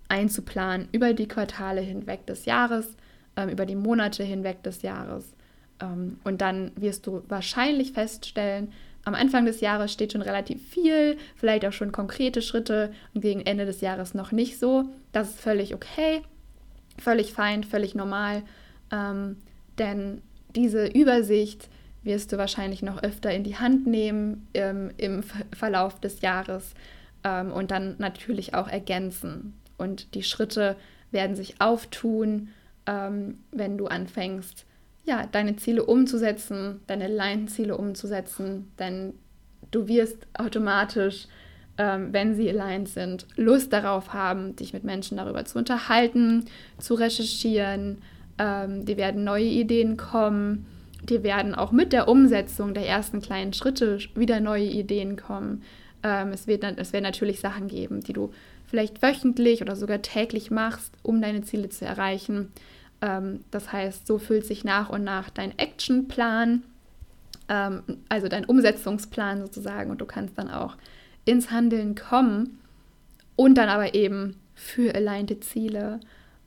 einzuplanen 0.09 0.88
über 0.93 1.12
die 1.12 1.29
Quartale 1.29 1.83
hinweg 1.83 2.27
des 2.27 2.47
Jahres 2.47 2.97
ähm, 3.37 3.49
über 3.49 3.66
die 3.66 3.77
Monate 3.77 4.25
hinweg 4.25 4.62
des 4.62 4.83
Jahres. 4.83 5.35
Ähm, 5.81 6.19
und 6.25 6.40
dann 6.40 6.73
wirst 6.77 7.07
du 7.07 7.23
wahrscheinlich 7.29 7.93
feststellen, 7.93 8.73
am 9.05 9.14
Anfang 9.14 9.47
des 9.47 9.61
Jahres 9.61 9.93
steht 9.93 10.12
schon 10.12 10.21
relativ 10.21 10.69
viel, 10.69 11.16
vielleicht 11.35 11.64
auch 11.64 11.73
schon 11.73 11.90
konkrete 11.90 12.43
Schritte 12.43 12.93
und 13.14 13.23
gegen 13.23 13.40
Ende 13.40 13.64
des 13.64 13.81
Jahres 13.81 14.12
noch 14.12 14.31
nicht 14.31 14.59
so. 14.59 14.85
Das 15.12 15.31
ist 15.31 15.40
völlig 15.40 15.75
okay, 15.75 16.21
völlig 16.99 17.33
fein, 17.33 17.64
völlig 17.64 17.95
normal, 17.95 18.43
ähm, 18.93 19.37
denn 19.79 20.21
diese 20.55 20.87
Übersicht 20.87 21.71
wirst 22.02 22.32
du 22.32 22.38
wahrscheinlich 22.38 22.82
noch 22.82 23.02
öfter 23.02 23.30
in 23.32 23.44
die 23.44 23.56
Hand 23.56 23.86
nehmen 23.86 24.48
ähm, 24.54 24.90
im 24.96 25.22
Verlauf 25.52 26.00
des 26.00 26.20
Jahres 26.20 26.74
ähm, 27.24 27.52
und 27.52 27.70
dann 27.70 27.96
natürlich 27.98 28.54
auch 28.54 28.68
ergänzen. 28.68 29.54
Und 29.76 30.14
die 30.14 30.22
Schritte 30.22 30.76
werden 31.10 31.36
sich 31.36 31.60
auftun 31.60 32.48
ähm, 32.90 33.38
wenn 33.52 33.78
du 33.78 33.86
anfängst, 33.86 34.66
ja, 35.04 35.26
deine 35.30 35.56
Ziele 35.56 35.84
umzusetzen, 35.84 36.80
deine 36.86 37.08
Line-Ziele 37.08 37.76
umzusetzen, 37.76 38.70
denn 38.78 39.14
du 39.70 39.88
wirst 39.88 40.26
automatisch, 40.34 41.26
ähm, 41.78 42.12
wenn 42.12 42.34
sie 42.34 42.48
aligned 42.48 42.88
sind, 42.88 43.26
Lust 43.36 43.72
darauf 43.72 44.12
haben, 44.12 44.56
dich 44.56 44.72
mit 44.72 44.84
Menschen 44.84 45.16
darüber 45.16 45.44
zu 45.44 45.58
unterhalten, 45.58 46.46
zu 46.78 46.94
recherchieren. 46.94 47.98
Ähm, 48.38 48.84
die 48.84 48.96
werden 48.96 49.24
neue 49.24 49.44
Ideen 49.44 49.96
kommen. 49.96 50.66
Die 51.04 51.22
werden 51.22 51.54
auch 51.54 51.72
mit 51.72 51.92
der 51.92 52.08
Umsetzung 52.08 52.74
der 52.74 52.86
ersten 52.86 53.20
kleinen 53.20 53.52
Schritte 53.52 53.98
wieder 54.14 54.40
neue 54.40 54.64
Ideen 54.64 55.16
kommen. 55.16 55.62
Ähm, 56.02 56.28
es, 56.28 56.46
wird, 56.46 56.64
es 56.64 56.92
wird 56.92 57.02
natürlich 57.02 57.40
Sachen 57.40 57.68
geben, 57.68 58.00
die 58.00 58.12
du 58.12 58.30
vielleicht 58.66 59.02
wöchentlich 59.02 59.62
oder 59.62 59.76
sogar 59.76 60.02
täglich 60.02 60.50
machst, 60.50 60.94
um 61.02 61.20
deine 61.20 61.42
Ziele 61.42 61.68
zu 61.68 61.84
erreichen. 61.84 62.52
Ähm, 63.00 63.44
das 63.50 63.72
heißt, 63.72 64.06
so 64.06 64.18
füllt 64.18 64.46
sich 64.46 64.64
nach 64.64 64.90
und 64.90 65.04
nach 65.04 65.30
dein 65.30 65.58
Actionplan, 65.58 66.62
ähm, 67.48 67.82
also 68.08 68.28
dein 68.28 68.44
Umsetzungsplan 68.44 69.40
sozusagen, 69.40 69.90
und 69.90 70.00
du 70.00 70.06
kannst 70.06 70.38
dann 70.38 70.50
auch 70.50 70.76
ins 71.24 71.50
Handeln 71.50 71.94
kommen 71.94 72.60
und 73.36 73.56
dann 73.56 73.68
aber 73.68 73.94
eben 73.94 74.36
für 74.54 74.94
alignte 74.94 75.40
Ziele, 75.40 76.00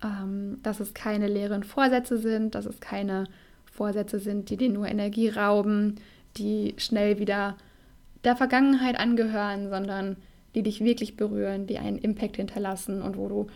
ähm, 0.04 0.60
dass 0.64 0.80
es 0.80 0.94
keine 0.94 1.28
leeren 1.28 1.64
Vorsätze 1.64 2.18
sind, 2.18 2.56
dass 2.56 2.66
es 2.66 2.80
keine 2.80 3.26
Vorsätze 3.74 4.20
sind, 4.20 4.50
die 4.50 4.58
dir 4.58 4.70
nur 4.70 4.88
Energie 4.88 5.30
rauben, 5.30 5.96
die 6.38 6.76
schnell 6.78 7.20
wieder 7.20 7.58
der 8.24 8.36
Vergangenheit 8.36 9.00
angehören, 9.00 9.70
sondern 9.70 10.18
die 10.56 10.64
dich 10.64 10.84
wirklich 10.84 11.18
berühren, 11.18 11.66
die 11.66 11.80
einen 11.80 11.98
Impact 11.98 12.38
hinterlassen 12.38 13.02
und 13.02 13.18
wo 13.18 13.28
du 13.28 13.48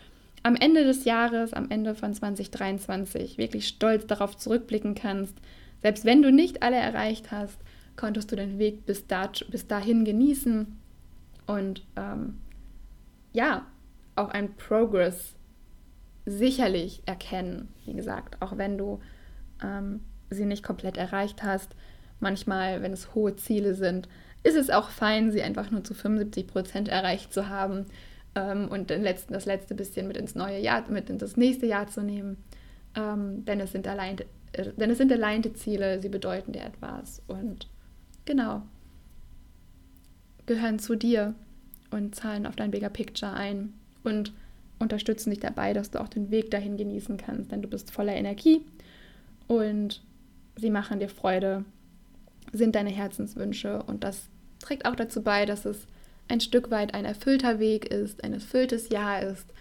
am 0.43 0.55
Ende 0.55 0.83
des 0.83 1.05
Jahres, 1.05 1.53
am 1.53 1.69
Ende 1.69 1.93
von 1.93 2.13
2023 2.13 3.37
wirklich 3.37 3.67
stolz 3.67 4.07
darauf 4.07 4.35
zurückblicken 4.35 4.95
kannst. 4.95 5.35
Selbst 5.81 6.05
wenn 6.05 6.21
du 6.21 6.31
nicht 6.31 6.63
alle 6.63 6.77
erreicht 6.77 7.31
hast, 7.31 7.59
konntest 7.95 8.31
du 8.31 8.35
den 8.35 8.57
Weg 8.57 8.85
bis, 8.85 9.07
da, 9.07 9.29
bis 9.49 9.67
dahin 9.67 10.05
genießen 10.05 10.77
und 11.45 11.83
ähm, 11.95 12.39
ja, 13.33 13.65
auch 14.15 14.29
ein 14.29 14.55
Progress 14.55 15.35
sicherlich 16.25 17.01
erkennen. 17.05 17.69
Wie 17.85 17.93
gesagt, 17.93 18.41
auch 18.41 18.57
wenn 18.57 18.77
du 18.77 18.99
ähm, 19.63 20.01
sie 20.29 20.45
nicht 20.45 20.63
komplett 20.63 20.97
erreicht 20.97 21.43
hast. 21.43 21.75
Manchmal, 22.19 22.81
wenn 22.81 22.93
es 22.93 23.13
hohe 23.13 23.35
Ziele 23.35 23.75
sind, 23.75 24.07
ist 24.43 24.55
es 24.55 24.69
auch 24.69 24.89
fein, 24.89 25.31
sie 25.31 25.41
einfach 25.41 25.71
nur 25.71 25.83
zu 25.83 25.93
75 25.93 26.47
Prozent 26.47 26.87
erreicht 26.87 27.33
zu 27.33 27.49
haben 27.49 27.85
ähm, 28.35 28.67
und 28.69 28.89
den 28.89 29.03
letzten, 29.03 29.33
das 29.33 29.45
letzte 29.45 29.75
bisschen 29.75 30.07
mit 30.07 30.17
ins 30.17 30.35
neue 30.35 30.59
Jahr, 30.59 30.89
mit 30.89 31.09
in 31.09 31.17
das 31.17 31.37
nächste 31.37 31.65
Jahr 31.65 31.87
zu 31.87 32.01
nehmen. 32.01 32.37
Ähm, 32.95 33.45
denn, 33.45 33.59
es 33.59 33.71
sind 33.71 33.87
allein, 33.87 34.17
äh, 34.53 34.71
denn 34.77 34.89
es 34.89 34.97
sind 34.97 35.11
alleinte 35.11 35.53
Ziele, 35.53 36.01
sie 36.01 36.09
bedeuten 36.09 36.53
dir 36.53 36.63
etwas 36.63 37.21
und 37.27 37.67
genau, 38.25 38.63
gehören 40.45 40.79
zu 40.79 40.95
dir 40.95 41.35
und 41.91 42.15
zahlen 42.15 42.45
auf 42.45 42.55
dein 42.55 42.71
Bigger 42.71 42.89
Picture 42.89 43.33
ein 43.33 43.73
und 44.03 44.33
unterstützen 44.79 45.31
dich 45.31 45.39
dabei, 45.39 45.73
dass 45.73 45.91
du 45.91 45.99
auch 45.99 46.07
den 46.07 46.31
Weg 46.31 46.51
dahin 46.51 46.77
genießen 46.77 47.17
kannst, 47.17 47.51
denn 47.51 47.61
du 47.61 47.67
bist 47.67 47.91
voller 47.91 48.15
Energie 48.15 48.65
und 49.47 50.01
sie 50.55 50.69
machen 50.69 50.99
dir 50.99 51.09
Freude, 51.09 51.65
sind 52.51 52.75
deine 52.75 52.89
Herzenswünsche 52.89 53.83
und 53.83 54.03
das 54.03 54.29
trägt 54.59 54.85
auch 54.85 54.95
dazu 54.95 55.21
bei, 55.21 55.45
dass 55.45 55.65
es 55.65 55.87
ein 56.27 56.41
Stück 56.41 56.71
weit 56.71 56.93
ein 56.93 57.05
erfüllter 57.05 57.59
Weg 57.59 57.85
ist, 57.85 58.23
ein 58.23 58.33
erfülltes 58.33 58.89
Jahr 58.89 59.21
ist 59.21 59.53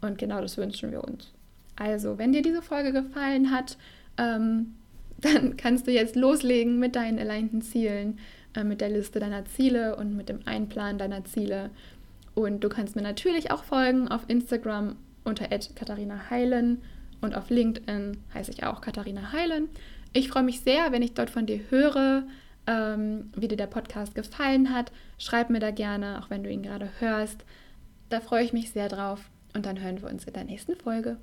und 0.00 0.18
genau 0.18 0.40
das 0.40 0.56
wünschen 0.56 0.90
wir 0.90 1.04
uns. 1.04 1.32
Also, 1.76 2.18
wenn 2.18 2.32
dir 2.32 2.42
diese 2.42 2.62
Folge 2.62 2.92
gefallen 2.92 3.50
hat, 3.50 3.76
ähm, 4.18 4.74
dann 5.20 5.56
kannst 5.56 5.86
du 5.86 5.92
jetzt 5.92 6.16
loslegen 6.16 6.78
mit 6.78 6.96
deinen 6.96 7.18
alignten 7.18 7.62
Zielen, 7.62 8.18
äh, 8.54 8.64
mit 8.64 8.80
der 8.80 8.90
Liste 8.90 9.20
deiner 9.20 9.44
Ziele 9.44 9.96
und 9.96 10.16
mit 10.16 10.28
dem 10.28 10.40
Einplan 10.44 10.98
deiner 10.98 11.24
Ziele. 11.24 11.70
Und 12.34 12.62
du 12.64 12.68
kannst 12.68 12.96
mir 12.96 13.02
natürlich 13.02 13.50
auch 13.50 13.64
folgen 13.64 14.08
auf 14.08 14.22
Instagram 14.28 14.96
unter 15.24 15.46
Katharina 15.48 16.30
Heilen 16.30 16.82
und 17.24 17.34
auf 17.34 17.50
LinkedIn 17.50 18.18
heiße 18.32 18.52
ich 18.52 18.64
auch 18.64 18.80
Katharina 18.80 19.32
Heilen. 19.32 19.68
Ich 20.12 20.28
freue 20.28 20.42
mich 20.44 20.60
sehr, 20.60 20.92
wenn 20.92 21.02
ich 21.02 21.14
dort 21.14 21.30
von 21.30 21.46
dir 21.46 21.60
höre, 21.70 22.24
ähm, 22.66 23.32
wie 23.34 23.48
dir 23.48 23.56
der 23.56 23.66
Podcast 23.66 24.14
gefallen 24.14 24.72
hat. 24.72 24.92
Schreib 25.18 25.50
mir 25.50 25.60
da 25.60 25.70
gerne, 25.70 26.20
auch 26.22 26.30
wenn 26.30 26.44
du 26.44 26.50
ihn 26.50 26.62
gerade 26.62 26.88
hörst. 27.00 27.44
Da 28.10 28.20
freue 28.20 28.44
ich 28.44 28.52
mich 28.52 28.70
sehr 28.70 28.88
drauf. 28.88 29.30
Und 29.54 29.66
dann 29.66 29.80
hören 29.80 30.02
wir 30.02 30.08
uns 30.08 30.24
in 30.24 30.32
der 30.32 30.44
nächsten 30.44 30.76
Folge. 30.76 31.16